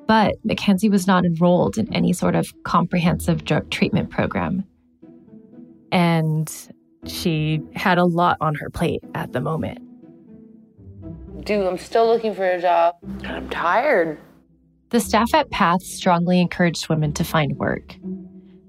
But 0.06 0.36
Mackenzie 0.42 0.88
was 0.88 1.06
not 1.06 1.24
enrolled 1.24 1.76
in 1.76 1.92
any 1.92 2.12
sort 2.12 2.34
of 2.34 2.52
comprehensive 2.64 3.44
drug 3.44 3.70
treatment 3.70 4.10
program. 4.10 4.64
And 5.92 6.50
she 7.06 7.60
had 7.74 7.98
a 7.98 8.04
lot 8.04 8.36
on 8.40 8.54
her 8.54 8.70
plate 8.70 9.02
at 9.14 9.32
the 9.32 9.40
moment. 9.40 9.78
Dude, 11.44 11.66
I'm 11.66 11.78
still 11.78 12.06
looking 12.06 12.34
for 12.34 12.44
a 12.44 12.60
job. 12.60 12.96
I'm 13.24 13.48
tired. 13.50 14.18
The 14.90 14.98
staff 14.98 15.32
at 15.34 15.48
PATH 15.50 15.84
strongly 15.84 16.40
encouraged 16.40 16.88
women 16.88 17.12
to 17.12 17.22
find 17.22 17.56
work. 17.58 17.94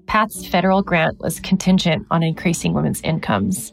PATH's 0.06 0.46
federal 0.46 0.80
grant 0.80 1.18
was 1.18 1.40
contingent 1.40 2.06
on 2.12 2.22
increasing 2.22 2.74
women's 2.74 3.00
incomes. 3.00 3.72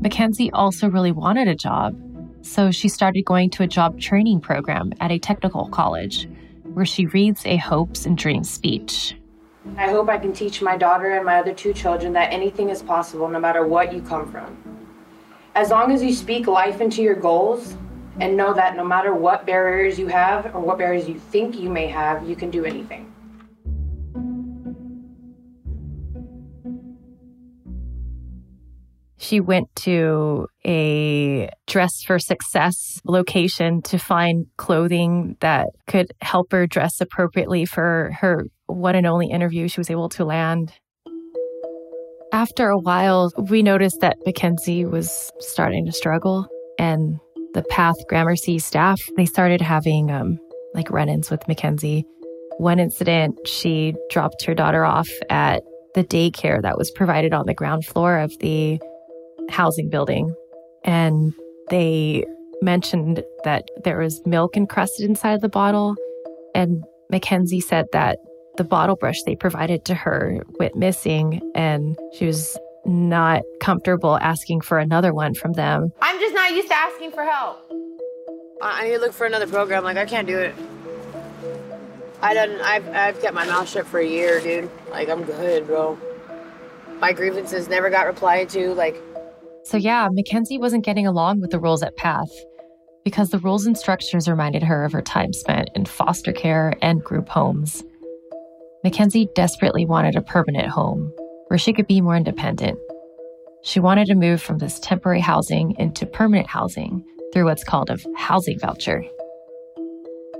Mackenzie 0.00 0.50
also 0.52 0.88
really 0.88 1.12
wanted 1.12 1.48
a 1.48 1.54
job, 1.54 1.94
so 2.40 2.70
she 2.70 2.88
started 2.88 3.26
going 3.26 3.50
to 3.50 3.62
a 3.62 3.66
job 3.66 4.00
training 4.00 4.40
program 4.40 4.94
at 4.98 5.12
a 5.12 5.18
technical 5.18 5.68
college 5.68 6.26
where 6.72 6.86
she 6.86 7.04
reads 7.04 7.44
a 7.44 7.58
hopes 7.58 8.06
and 8.06 8.16
dreams 8.16 8.50
speech. 8.50 9.14
I 9.76 9.90
hope 9.90 10.08
I 10.08 10.16
can 10.16 10.32
teach 10.32 10.62
my 10.62 10.78
daughter 10.78 11.10
and 11.10 11.26
my 11.26 11.36
other 11.36 11.52
two 11.52 11.74
children 11.74 12.14
that 12.14 12.32
anything 12.32 12.70
is 12.70 12.82
possible 12.82 13.28
no 13.28 13.38
matter 13.38 13.66
what 13.66 13.92
you 13.92 14.00
come 14.00 14.32
from. 14.32 14.56
As 15.54 15.68
long 15.68 15.92
as 15.92 16.02
you 16.02 16.14
speak 16.14 16.46
life 16.46 16.80
into 16.80 17.02
your 17.02 17.14
goals 17.14 17.76
and 18.20 18.36
know 18.36 18.52
that 18.54 18.76
no 18.76 18.84
matter 18.84 19.14
what 19.14 19.46
barriers 19.46 19.98
you 19.98 20.06
have 20.08 20.54
or 20.54 20.60
what 20.60 20.78
barriers 20.78 21.08
you 21.08 21.18
think 21.18 21.58
you 21.58 21.70
may 21.70 21.86
have, 21.86 22.28
you 22.28 22.36
can 22.36 22.50
do 22.50 22.64
anything. 22.64 23.12
She 29.16 29.38
went 29.40 29.74
to 29.76 30.48
a 30.66 31.48
dress 31.68 32.02
for 32.02 32.18
success 32.18 33.00
location 33.04 33.80
to 33.82 33.96
find 33.96 34.46
clothing 34.56 35.36
that 35.40 35.68
could 35.86 36.12
help 36.20 36.50
her 36.50 36.66
dress 36.66 37.00
appropriately 37.00 37.64
for 37.64 38.10
her 38.20 38.46
one 38.66 38.96
and 38.96 39.06
only 39.06 39.28
interview 39.28 39.68
she 39.68 39.80
was 39.80 39.90
able 39.90 40.08
to 40.10 40.24
land. 40.24 40.72
After 42.32 42.68
a 42.68 42.78
while, 42.78 43.30
we 43.36 43.62
noticed 43.62 44.00
that 44.00 44.16
Mackenzie 44.26 44.84
was 44.84 45.30
starting 45.38 45.86
to 45.86 45.92
struggle, 45.92 46.46
and 46.78 47.20
the 47.54 47.62
Path 47.70 47.96
Gramercy 48.08 48.58
staff 48.58 49.00
they 49.16 49.26
started 49.26 49.60
having 49.60 50.10
um, 50.10 50.38
like 50.74 50.90
run-ins 50.90 51.30
with 51.30 51.46
Mackenzie. 51.48 52.04
One 52.58 52.78
incident, 52.78 53.38
she 53.46 53.94
dropped 54.10 54.44
her 54.44 54.54
daughter 54.54 54.84
off 54.84 55.08
at 55.30 55.62
the 55.94 56.04
daycare 56.04 56.62
that 56.62 56.78
was 56.78 56.90
provided 56.90 57.34
on 57.34 57.46
the 57.46 57.54
ground 57.54 57.84
floor 57.84 58.18
of 58.18 58.32
the 58.40 58.80
housing 59.50 59.90
building. 59.90 60.34
And 60.84 61.32
they 61.70 62.24
mentioned 62.62 63.22
that 63.44 63.64
there 63.84 63.98
was 63.98 64.20
milk 64.24 64.56
encrusted 64.56 65.08
inside 65.08 65.40
the 65.40 65.48
bottle. 65.48 65.96
And 66.54 66.82
Mackenzie 67.10 67.60
said 67.60 67.86
that 67.92 68.18
the 68.56 68.64
bottle 68.64 68.96
brush 68.96 69.22
they 69.24 69.34
provided 69.34 69.84
to 69.86 69.94
her 69.94 70.42
went 70.58 70.76
missing 70.76 71.40
and 71.54 71.96
she 72.14 72.26
was 72.26 72.58
not 72.84 73.42
comfortable 73.60 74.18
asking 74.18 74.60
for 74.60 74.78
another 74.78 75.14
one 75.14 75.34
from 75.34 75.52
them. 75.52 75.92
I'm 76.00 76.18
just 76.18 76.34
not 76.34 76.52
used 76.52 76.68
to 76.68 76.76
asking 76.76 77.12
for 77.12 77.24
help. 77.24 77.70
I 78.60 78.84
need 78.84 78.94
to 78.94 79.00
look 79.00 79.12
for 79.12 79.26
another 79.26 79.46
program. 79.46 79.84
Like 79.84 79.96
I 79.96 80.04
can't 80.04 80.26
do 80.26 80.38
it. 80.38 80.54
I 82.20 82.34
done. 82.34 82.60
I've 82.62 82.88
I've 82.88 83.20
kept 83.20 83.34
my 83.34 83.46
mouth 83.46 83.68
shut 83.68 83.86
for 83.86 83.98
a 83.98 84.06
year, 84.06 84.40
dude. 84.40 84.70
Like 84.90 85.08
I'm 85.08 85.24
good, 85.24 85.66
bro. 85.66 85.98
My 87.00 87.12
grievances 87.12 87.68
never 87.68 87.90
got 87.90 88.06
replied 88.06 88.48
to. 88.50 88.72
Like 88.74 89.00
so, 89.64 89.76
yeah, 89.76 90.08
Mackenzie 90.10 90.58
wasn't 90.58 90.84
getting 90.84 91.06
along 91.06 91.40
with 91.40 91.50
the 91.50 91.60
rules 91.60 91.82
at 91.82 91.96
PATH 91.96 92.30
because 93.04 93.30
the 93.30 93.38
rules 93.38 93.66
and 93.66 93.78
structures 93.78 94.28
reminded 94.28 94.62
her 94.62 94.84
of 94.84 94.92
her 94.92 95.02
time 95.02 95.32
spent 95.32 95.70
in 95.74 95.84
foster 95.84 96.32
care 96.32 96.74
and 96.82 97.02
group 97.02 97.28
homes. 97.28 97.82
Mackenzie 98.84 99.28
desperately 99.34 99.86
wanted 99.86 100.16
a 100.16 100.22
permanent 100.22 100.68
home 100.68 101.12
where 101.52 101.58
she 101.58 101.74
could 101.74 101.86
be 101.86 102.00
more 102.00 102.16
independent. 102.16 102.78
She 103.62 103.78
wanted 103.78 104.06
to 104.06 104.14
move 104.14 104.40
from 104.40 104.56
this 104.56 104.80
temporary 104.80 105.20
housing 105.20 105.76
into 105.78 106.06
permanent 106.06 106.48
housing 106.48 107.04
through 107.30 107.44
what's 107.44 107.62
called 107.62 107.90
a 107.90 107.98
housing 108.16 108.58
voucher. 108.58 109.04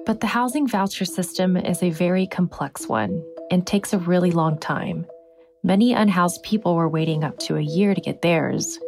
But 0.07 0.21
the 0.21 0.27
housing 0.27 0.67
voucher 0.67 1.05
system 1.05 1.59
is 1.59 1.83
a 1.83 1.91
very 1.91 2.27
complex 2.27 2.89
one 2.89 3.23
and 3.51 3.67
takes 3.67 3.93
a 3.93 3.99
really 3.99 4.31
long 4.31 4.59
time. 4.59 5.05
Many 5.63 5.93
unhoused 5.93 6.43
people 6.43 6.77
were 6.77 6.89
waiting 6.89 7.25
up 7.25 7.39
to 7.41 7.57
a 7.57 7.61
year 7.61 7.95
to 7.95 8.01
get 8.01 8.23
theirs, 8.23 8.79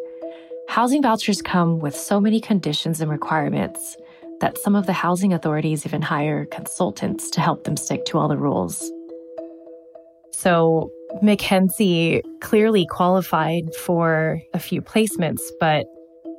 Housing 0.68 1.02
vouchers 1.02 1.42
come 1.42 1.78
with 1.78 1.94
so 1.94 2.20
many 2.20 2.40
conditions 2.40 3.00
and 3.00 3.10
requirements 3.10 3.96
that 4.40 4.58
some 4.58 4.74
of 4.74 4.86
the 4.86 4.92
housing 4.92 5.32
authorities 5.32 5.86
even 5.86 6.02
hire 6.02 6.46
consultants 6.46 7.30
to 7.30 7.40
help 7.40 7.64
them 7.64 7.76
stick 7.76 8.04
to 8.06 8.18
all 8.18 8.28
the 8.28 8.36
rules. 8.36 8.90
So, 10.32 10.90
Mackenzie 11.22 12.22
clearly 12.40 12.86
qualified 12.86 13.74
for 13.74 14.40
a 14.52 14.58
few 14.58 14.82
placements, 14.82 15.40
but 15.60 15.86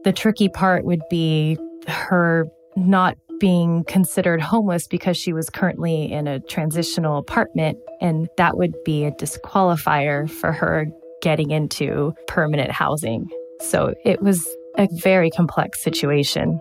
the 0.04 0.14
tricky 0.14 0.50
part 0.50 0.86
would 0.86 1.02
be 1.10 1.58
her 1.88 2.48
not 2.76 3.18
being 3.40 3.84
considered 3.86 4.42
homeless 4.42 4.88
because 4.88 5.18
she 5.18 5.34
was 5.34 5.50
currently 5.50 6.12
in 6.12 6.28
a 6.28 6.40
transitional 6.40 7.18
apartment, 7.18 7.78
and 8.02 8.28
that 8.38 8.58
would 8.58 8.74
be 8.86 9.06
a 9.06 9.12
disqualifier 9.12 10.30
for 10.30 10.52
her 10.52 10.88
getting 11.22 11.52
into 11.52 12.14
permanent 12.28 12.72
housing. 12.72 13.30
So 13.62 13.94
it 14.04 14.22
was 14.22 14.48
a 14.78 14.88
very 14.92 15.30
complex 15.30 15.84
situation. 15.84 16.60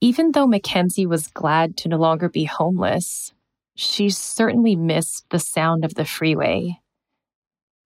Even 0.00 0.32
though 0.32 0.46
Mackenzie 0.46 1.06
was 1.06 1.26
glad 1.28 1.76
to 1.78 1.88
no 1.88 1.96
longer 1.96 2.28
be 2.28 2.44
homeless, 2.44 3.32
she 3.76 4.10
certainly 4.10 4.74
missed 4.74 5.26
the 5.30 5.38
sound 5.38 5.84
of 5.84 5.94
the 5.94 6.04
freeway. 6.04 6.80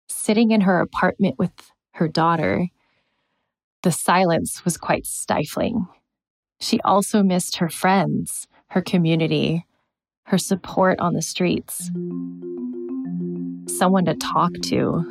Sitting 0.09 0.51
in 0.51 0.61
her 0.61 0.81
apartment 0.81 1.39
with 1.39 1.51
her 1.93 2.07
daughter, 2.07 2.69
the 3.83 3.93
silence 3.93 4.65
was 4.65 4.77
quite 4.77 5.07
stifling. 5.07 5.87
She 6.61 6.81
also 6.83 7.23
missed 7.23 7.57
her 7.57 7.69
friends, 7.69 8.47
her 8.69 8.83
community, 8.83 9.67
her 10.25 10.39
support 10.39 11.01
on 11.01 11.15
the 11.15 11.23
streets 11.23 11.91
someone 13.79 14.05
to 14.05 14.15
talk 14.15 14.53
to. 14.65 15.05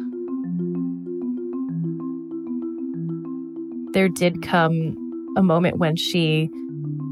There 3.93 4.09
did 4.09 4.41
come 4.41 4.95
a 5.37 5.43
moment 5.43 5.77
when 5.77 5.95
she 5.95 6.49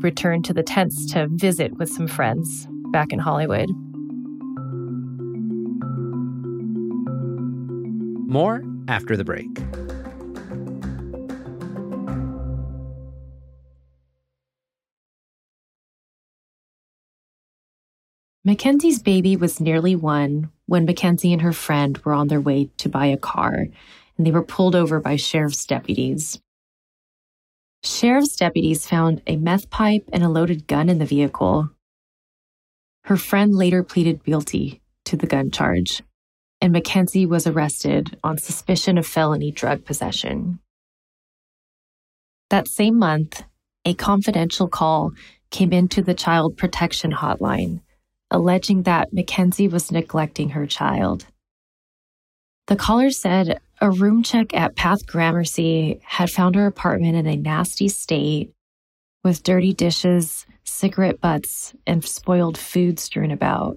returned 0.02 0.44
to 0.46 0.54
the 0.54 0.64
tents 0.64 1.06
to 1.14 1.28
visit 1.32 1.78
with 1.78 1.90
some 1.90 2.08
friends 2.08 2.68
back 2.92 3.12
in 3.12 3.20
Hollywood. 3.20 3.70
More 8.28 8.64
after 8.88 9.16
the 9.16 9.24
break. 9.24 9.48
Mackenzie's 18.44 19.02
baby 19.02 19.36
was 19.36 19.60
nearly 19.60 19.96
one 19.96 20.52
when 20.68 20.86
Mackenzie 20.86 21.34
and 21.34 21.42
her 21.42 21.54
friend 21.54 21.98
were 22.00 22.14
on 22.14 22.28
their 22.28 22.40
way 22.40 22.70
to 22.78 22.88
buy 22.88 23.08
a 23.08 23.18
car 23.18 23.68
and 24.18 24.26
they 24.26 24.32
were 24.32 24.44
pulled 24.44 24.76
over 24.76 25.00
by 25.00 25.16
sheriff's 25.16 25.66
deputies. 25.66 26.40
Sheriff's 27.84 28.36
deputies 28.36 28.88
found 28.88 29.22
a 29.28 29.36
meth 29.36 29.70
pipe 29.70 30.10
and 30.12 30.24
a 30.24 30.30
loaded 30.30 30.68
gun 30.68 30.90
in 30.90 31.00
the 31.00 31.06
vehicle. 31.06 31.70
Her 33.06 33.18
friend 33.18 33.54
later 33.54 33.84
pleaded 33.84 34.24
guilty 34.24 34.82
to 35.06 35.16
the 35.16 35.28
gun 35.28 35.52
charge, 35.52 36.02
and 36.60 36.74
Mackenzie 36.74 37.28
was 37.28 37.46
arrested 37.46 38.18
on 38.24 38.40
suspicion 38.40 38.98
of 38.98 39.06
felony 39.06 39.52
drug 39.52 39.86
possession. 39.86 40.58
That 42.50 42.68
same 42.68 42.98
month, 42.98 43.44
a 43.86 43.94
confidential 43.94 44.68
call 44.68 45.12
came 45.52 45.72
into 45.72 46.02
the 46.02 46.16
Child 46.16 46.58
Protection 46.58 47.12
Hotline, 47.12 47.82
alleging 48.32 48.84
that 48.84 49.14
Mackenzie 49.14 49.68
was 49.68 49.92
neglecting 49.92 50.50
her 50.50 50.66
child. 50.66 51.28
The 52.66 52.76
caller 52.76 53.12
said 53.12 53.60
a 53.80 53.92
room 53.92 54.24
check 54.24 54.52
at 54.56 54.76
Path 54.76 55.06
Gramercy 55.06 56.00
had 56.04 56.32
found 56.32 56.56
her 56.56 56.66
apartment 56.66 57.16
in 57.18 57.28
a 57.28 57.36
nasty 57.36 57.88
state 57.88 58.55
with 59.26 59.42
dirty 59.42 59.74
dishes, 59.74 60.46
cigarette 60.64 61.20
butts, 61.20 61.74
and 61.88 62.06
spoiled 62.06 62.60
food 62.60 63.00
strewn 63.00 63.32
about. 63.32 63.76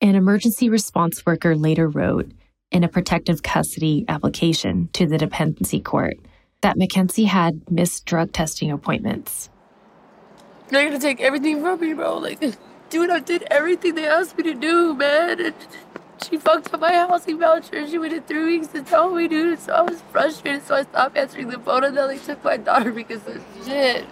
An 0.00 0.16
emergency 0.16 0.68
response 0.68 1.24
worker 1.24 1.54
later 1.54 1.88
wrote 1.88 2.28
in 2.72 2.82
a 2.82 2.88
protective 2.88 3.44
custody 3.44 4.04
application 4.08 4.88
to 4.94 5.06
the 5.06 5.18
dependency 5.18 5.80
court 5.80 6.16
that 6.62 6.76
Mackenzie 6.76 7.26
had 7.26 7.70
missed 7.70 8.04
drug 8.04 8.32
testing 8.32 8.72
appointments. 8.72 9.48
They're 10.68 10.84
gonna 10.84 10.98
take 10.98 11.20
everything 11.20 11.60
from 11.60 11.80
me, 11.80 11.94
bro. 11.94 12.18
Like, 12.18 12.40
dude, 12.90 13.08
I 13.08 13.20
did 13.20 13.44
everything 13.52 13.94
they 13.94 14.08
asked 14.08 14.36
me 14.36 14.42
to 14.42 14.54
do, 14.54 14.94
man. 14.94 15.54
She 16.28 16.36
fucked 16.36 16.72
up 16.72 16.80
my 16.80 16.92
housing 16.92 17.38
voucher. 17.38 17.86
She 17.88 17.98
waited 17.98 18.26
three 18.26 18.58
weeks 18.58 18.68
to 18.68 18.82
tell 18.82 19.10
me, 19.10 19.28
dude. 19.28 19.58
So 19.58 19.72
I 19.72 19.82
was 19.82 20.02
frustrated, 20.12 20.64
so 20.64 20.74
I 20.76 20.82
stopped 20.82 21.16
answering 21.16 21.48
the 21.48 21.58
phone, 21.58 21.84
and 21.84 21.96
then 21.96 22.08
they 22.08 22.18
took 22.18 22.42
my 22.44 22.56
daughter 22.56 22.92
because 22.92 23.26
of 23.26 23.42
shit. 23.64 24.06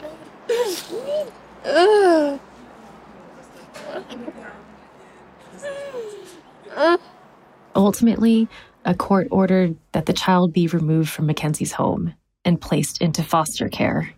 Ultimately, 7.75 8.49
a 8.85 8.95
court 8.95 9.29
ordered 9.31 9.77
that 9.93 10.07
the 10.07 10.13
child 10.13 10.53
be 10.53 10.67
removed 10.67 11.11
from 11.11 11.27
Mackenzie's 11.27 11.73
home 11.73 12.15
and 12.45 12.61
placed 12.61 13.01
into 13.01 13.23
foster 13.23 13.69
care. 13.69 14.15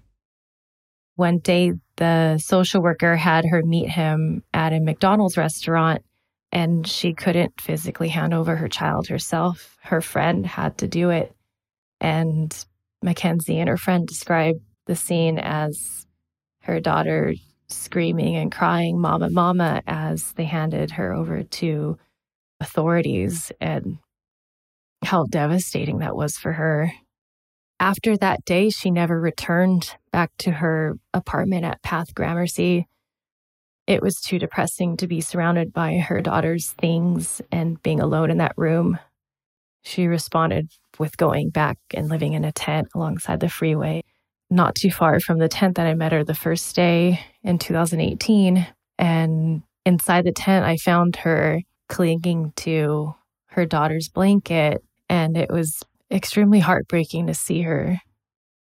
One 1.17 1.39
day, 1.39 1.73
the 1.97 2.39
social 2.39 2.81
worker 2.83 3.17
had 3.17 3.45
her 3.45 3.63
meet 3.63 3.91
him 3.91 4.43
at 4.55 4.73
a 4.73 4.81
McDonald's 4.81 5.37
restaurant, 5.37 6.03
and 6.53 6.87
she 6.87 7.15
couldn't 7.15 7.61
physically 7.61 8.09
hand 8.09 8.35
over 8.35 8.55
her 8.55 8.69
child 8.69 9.09
herself. 9.09 9.77
Her 9.83 10.03
friend 10.03 10.47
had 10.47 10.79
to 10.79 10.87
do 10.87 11.11
it. 11.11 11.35
And 12.01 12.55
Mackenzie 13.03 13.59
and 13.59 13.69
her 13.69 13.79
friend 13.79 14.07
described 14.07 14.61
the 14.87 14.95
scene 14.95 15.39
as 15.39 16.07
her 16.61 16.79
daughter 16.79 17.35
screaming 17.69 18.37
and 18.37 18.53
crying, 18.53 19.01
Mama, 19.01 19.31
Mama, 19.31 19.83
as 19.87 20.33
they 20.35 20.45
handed 20.45 20.91
her 20.93 21.13
over 21.13 21.43
to 21.43 21.99
authorities, 22.61 23.51
and 23.61 23.99
how 25.03 25.25
devastating 25.25 25.99
that 25.99 26.15
was 26.15 26.37
for 26.37 26.53
her. 26.53 26.93
After 27.81 28.17
that 28.19 28.45
day, 28.45 28.71
she 28.71 28.91
never 28.91 29.21
returned 29.21 29.97
back 30.13 30.31
to 30.39 30.53
her 30.53 30.95
apartment 31.13 31.65
at 31.65 31.83
Path 31.83 32.15
Gramercy. 32.15 32.87
It 33.87 34.03
was 34.03 34.21
too 34.21 34.39
depressing 34.39 34.97
to 34.99 35.09
be 35.09 35.21
surrounded 35.21 35.73
by 35.73 35.99
her 35.99 36.21
daughter's 36.21 36.71
things 36.73 37.43
and 37.51 37.83
being 37.83 38.01
alone 38.01 38.31
in 38.31 38.39
that 38.39 38.55
room. 38.57 38.99
She 39.83 40.07
responded 40.07 40.71
with 40.99 41.17
going 41.17 41.51
back 41.51 41.79
and 41.93 42.09
living 42.09 42.35
in 42.35 42.45
a 42.45 42.53
tent 42.53 42.89
alongside 42.95 43.41
the 43.41 43.49
freeway, 43.49 44.03
not 44.49 44.77
too 44.77 44.91
far 44.91 45.19
from 45.19 45.39
the 45.39 45.49
tent 45.49 45.77
that 45.77 45.87
I 45.87 45.95
met 45.95 46.13
her 46.13 46.23
the 46.23 46.35
first 46.35 46.77
day 46.77 47.21
in 47.43 47.59
2018. 47.59 48.67
And 48.99 49.63
inside 49.85 50.25
the 50.25 50.33
tent, 50.33 50.65
I 50.65 50.77
found 50.77 51.17
her 51.17 51.63
clinging 51.89 52.53
to 52.57 53.15
her 53.47 53.67
daughter's 53.67 54.09
blanket. 54.09 54.85
And 55.09 55.37
it 55.37 55.51
was 55.51 55.83
extremely 56.11 56.61
heartbreaking 56.61 57.27
to 57.27 57.35
see 57.35 57.63
her 57.63 58.01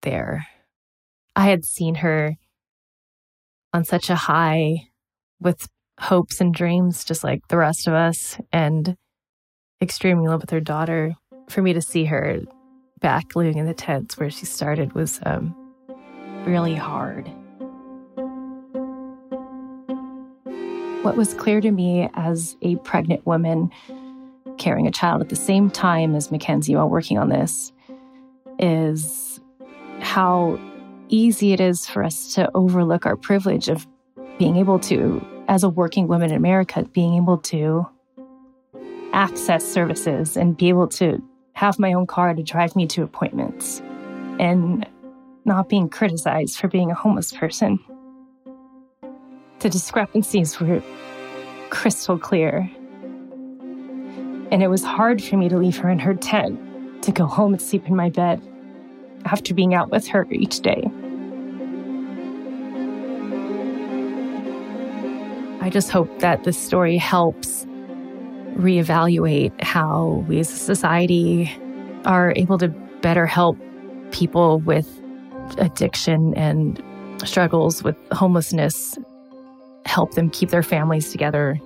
there. 0.01 0.47
I 1.35 1.45
had 1.45 1.63
seen 1.63 1.95
her 1.95 2.35
on 3.71 3.83
such 3.85 4.09
a 4.09 4.15
high 4.15 4.87
with 5.41 5.67
hopes 5.99 6.39
and 6.39 6.53
dreams, 6.53 7.03
just 7.03 7.23
like 7.23 7.47
the 7.49 7.57
rest 7.57 7.87
of 7.87 7.93
us, 7.93 8.37
and 8.53 8.95
extremely 9.81 10.25
in 10.25 10.29
love 10.29 10.41
with 10.41 10.51
her 10.51 10.61
daughter. 10.61 11.15
For 11.49 11.61
me 11.61 11.73
to 11.73 11.81
see 11.81 12.05
her 12.05 12.39
back 13.01 13.35
living 13.35 13.57
in 13.57 13.65
the 13.65 13.73
tents 13.73 14.17
where 14.17 14.29
she 14.29 14.45
started 14.45 14.93
was 14.93 15.19
um, 15.25 15.53
really 16.45 16.75
hard. 16.75 17.29
What 21.03 21.17
was 21.17 21.33
clear 21.33 21.61
to 21.61 21.71
me 21.71 22.09
as 22.13 22.55
a 22.61 22.75
pregnant 22.77 23.25
woman 23.25 23.71
carrying 24.59 24.85
a 24.85 24.91
child 24.91 25.21
at 25.21 25.29
the 25.29 25.35
same 25.35 25.71
time 25.71 26.15
as 26.15 26.31
Mackenzie 26.31 26.75
while 26.75 26.87
working 26.87 27.17
on 27.17 27.29
this 27.29 27.73
is 28.59 29.39
how 29.99 30.59
easy 31.09 31.53
it 31.53 31.59
is 31.59 31.87
for 31.87 32.03
us 32.03 32.33
to 32.35 32.49
overlook 32.53 33.05
our 33.05 33.15
privilege 33.15 33.67
of 33.67 33.87
being 34.37 34.55
able 34.57 34.79
to, 34.79 35.25
as 35.51 35.63
a 35.63 35.69
working 35.69 36.07
woman 36.07 36.31
in 36.31 36.37
America, 36.37 36.81
being 36.93 37.15
able 37.15 37.37
to 37.37 37.85
access 39.11 39.65
services 39.65 40.37
and 40.37 40.55
be 40.55 40.69
able 40.69 40.87
to 40.87 41.21
have 41.51 41.77
my 41.77 41.91
own 41.91 42.07
car 42.07 42.33
to 42.33 42.41
drive 42.41 42.73
me 42.73 42.87
to 42.87 43.03
appointments 43.03 43.81
and 44.39 44.87
not 45.43 45.67
being 45.67 45.89
criticized 45.89 46.57
for 46.57 46.69
being 46.69 46.89
a 46.89 46.93
homeless 46.93 47.33
person. 47.33 47.77
The 49.59 49.69
discrepancies 49.69 50.57
were 50.57 50.81
crystal 51.69 52.17
clear 52.17 52.71
and 54.51 54.63
it 54.63 54.69
was 54.69 54.85
hard 54.85 55.21
for 55.21 55.35
me 55.35 55.49
to 55.49 55.57
leave 55.57 55.75
her 55.79 55.89
in 55.89 55.99
her 55.99 56.13
tent 56.13 57.03
to 57.03 57.11
go 57.11 57.25
home 57.25 57.51
and 57.51 57.61
sleep 57.61 57.87
in 57.87 57.95
my 57.97 58.09
bed 58.09 58.41
after 59.25 59.53
being 59.53 59.73
out 59.73 59.89
with 59.89 60.07
her 60.07 60.25
each 60.31 60.61
day. 60.61 60.89
I 65.61 65.69
just 65.69 65.89
hope 65.91 66.19
that 66.19 66.43
this 66.43 66.57
story 66.57 66.97
helps 66.97 67.65
reevaluate 68.55 69.63
how 69.63 70.25
we 70.27 70.39
as 70.39 70.51
a 70.51 70.55
society 70.55 71.51
are 72.05 72.33
able 72.35 72.57
to 72.57 72.67
better 73.01 73.25
help 73.25 73.57
people 74.11 74.59
with 74.59 74.87
addiction 75.57 76.33
and 76.35 76.83
struggles 77.23 77.83
with 77.83 77.95
homelessness, 78.11 78.97
help 79.85 80.13
them 80.15 80.29
keep 80.29 80.49
their 80.49 80.63
families 80.63 81.11
together 81.11 81.59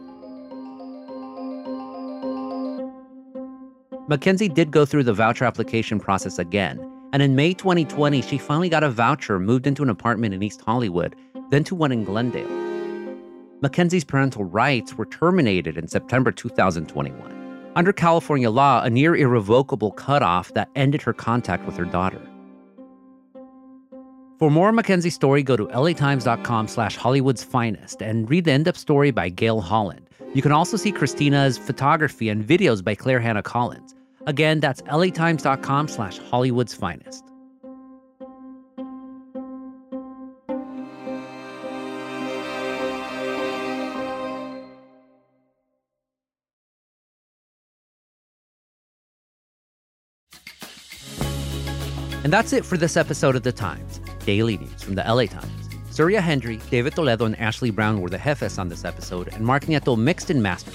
Mackenzie 4.07 4.49
did 4.49 4.69
go 4.69 4.85
through 4.85 5.03
the 5.03 5.13
voucher 5.13 5.45
application 5.45 5.99
process 5.99 6.37
again, 6.37 6.79
and 7.11 7.23
in 7.23 7.35
May 7.35 7.55
2020, 7.55 8.21
she 8.21 8.37
finally 8.37 8.69
got 8.69 8.83
a 8.83 8.89
voucher, 8.89 9.39
moved 9.39 9.65
into 9.65 9.81
an 9.81 9.89
apartment 9.89 10.35
in 10.35 10.43
East 10.43 10.61
Hollywood, 10.61 11.15
then 11.49 11.63
to 11.63 11.73
one 11.73 11.91
in 11.91 12.03
Glendale. 12.03 12.64
Mackenzie's 13.61 14.03
parental 14.03 14.43
rights 14.43 14.95
were 14.95 15.05
terminated 15.05 15.77
in 15.77 15.87
September 15.87 16.31
2021. 16.31 17.71
Under 17.75 17.93
California 17.93 18.49
law, 18.49 18.81
a 18.83 18.89
near 18.89 19.15
irrevocable 19.15 19.91
cutoff 19.91 20.53
that 20.53 20.69
ended 20.75 21.01
her 21.01 21.13
contact 21.13 21.65
with 21.65 21.75
her 21.77 21.85
daughter. 21.85 22.21
For 24.37 24.51
more 24.51 24.71
Mackenzie's 24.73 25.15
story, 25.15 25.43
go 25.43 25.55
to 25.55 25.65
latimes.com 25.67 26.67
slash 26.67 26.97
Hollywood's 26.97 27.43
finest 27.43 28.01
and 28.01 28.29
read 28.29 28.43
the 28.45 28.51
end-up 28.51 28.75
story 28.75 29.11
by 29.11 29.29
Gale 29.29 29.61
Holland. 29.61 30.09
You 30.33 30.41
can 30.41 30.51
also 30.51 30.75
see 30.75 30.91
Christina's 30.91 31.57
photography 31.57 32.27
and 32.27 32.45
videos 32.45 32.83
by 32.83 32.95
Claire 32.95 33.21
Hannah 33.21 33.43
Collins. 33.43 33.95
Again, 34.27 34.59
that's 34.59 34.81
latimes.com 34.81 35.87
slash 35.87 36.17
Hollywood's 36.17 36.73
finest. 36.73 37.23
And 52.25 52.33
that's 52.33 52.53
it 52.53 52.65
for 52.65 52.75
this 52.75 52.97
episode 52.97 53.35
of 53.35 53.43
The 53.43 53.51
Times, 53.51 54.01
daily 54.25 54.57
news 54.57 54.81
from 54.81 54.95
the 54.95 55.03
LA 55.03 55.27
Times. 55.27 55.69
Surya 55.91 56.21
Hendry, 56.21 56.59
David 56.71 56.95
Toledo, 56.95 57.25
and 57.25 57.39
Ashley 57.39 57.69
Brown 57.69 58.01
were 58.01 58.09
the 58.09 58.17
jefes 58.17 58.57
on 58.57 58.67
this 58.67 58.83
episode, 58.83 59.27
and 59.27 59.45
Mark 59.45 59.65
Nieto 59.65 59.95
mixed 59.95 60.31
and 60.31 60.41
mastered. 60.41 60.73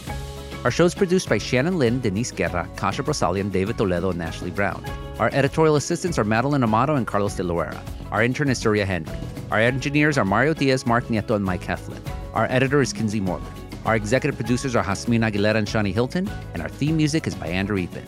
Our 0.62 0.70
show 0.70 0.84
is 0.84 0.94
produced 0.94 1.28
by 1.28 1.38
Shannon 1.38 1.76
Lin, 1.76 1.98
Denise 1.98 2.30
Guerra, 2.30 2.70
Kasia 2.76 3.02
Broussalian, 3.02 3.50
David 3.50 3.76
Toledo, 3.78 4.10
and 4.10 4.22
Ashley 4.22 4.52
Brown. 4.52 4.84
Our 5.18 5.28
editorial 5.32 5.74
assistants 5.74 6.20
are 6.20 6.24
Madalyn 6.24 6.62
Amato 6.62 6.94
and 6.94 7.04
Carlos 7.04 7.34
de 7.34 7.42
Loera. 7.42 7.82
Our 8.12 8.22
intern 8.22 8.48
is 8.48 8.58
Surya 8.58 8.86
Hendry. 8.86 9.18
Our 9.50 9.58
engineers 9.58 10.16
are 10.18 10.24
Mario 10.24 10.54
Diaz, 10.54 10.86
Mark 10.86 11.06
Nieto, 11.06 11.34
and 11.34 11.44
Mike 11.44 11.62
Heflin. 11.62 12.00
Our 12.32 12.46
editor 12.48 12.80
is 12.80 12.92
Kinsey 12.92 13.18
Morgan. 13.18 13.48
Our 13.84 13.96
executive 13.96 14.36
producers 14.36 14.76
are 14.76 14.84
Jasmine 14.84 15.22
Aguilera 15.22 15.56
and 15.56 15.66
Shani 15.66 15.92
Hilton, 15.92 16.30
and 16.54 16.62
our 16.62 16.68
theme 16.68 16.96
music 16.96 17.26
is 17.26 17.34
by 17.34 17.48
Andrew 17.48 17.76
Eapen. 17.76 18.06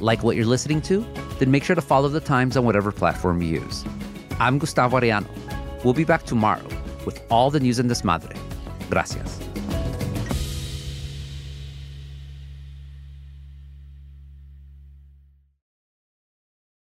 Like 0.00 0.22
what 0.22 0.36
you're 0.36 0.46
listening 0.46 0.82
to? 0.82 1.06
Then 1.38 1.50
make 1.50 1.64
sure 1.64 1.76
to 1.76 1.82
follow 1.82 2.08
the 2.08 2.20
times 2.20 2.56
on 2.56 2.64
whatever 2.64 2.92
platform 2.92 3.42
you 3.42 3.60
use. 3.60 3.84
I'm 4.40 4.58
Gustavo 4.58 4.98
Arellano. 4.98 5.28
We'll 5.84 5.94
be 5.94 6.04
back 6.04 6.24
tomorrow 6.24 6.66
with 7.04 7.22
all 7.30 7.50
the 7.50 7.60
news 7.60 7.78
in 7.78 7.88
this 7.88 8.04
madre. 8.04 8.34
Gracias. 8.90 9.43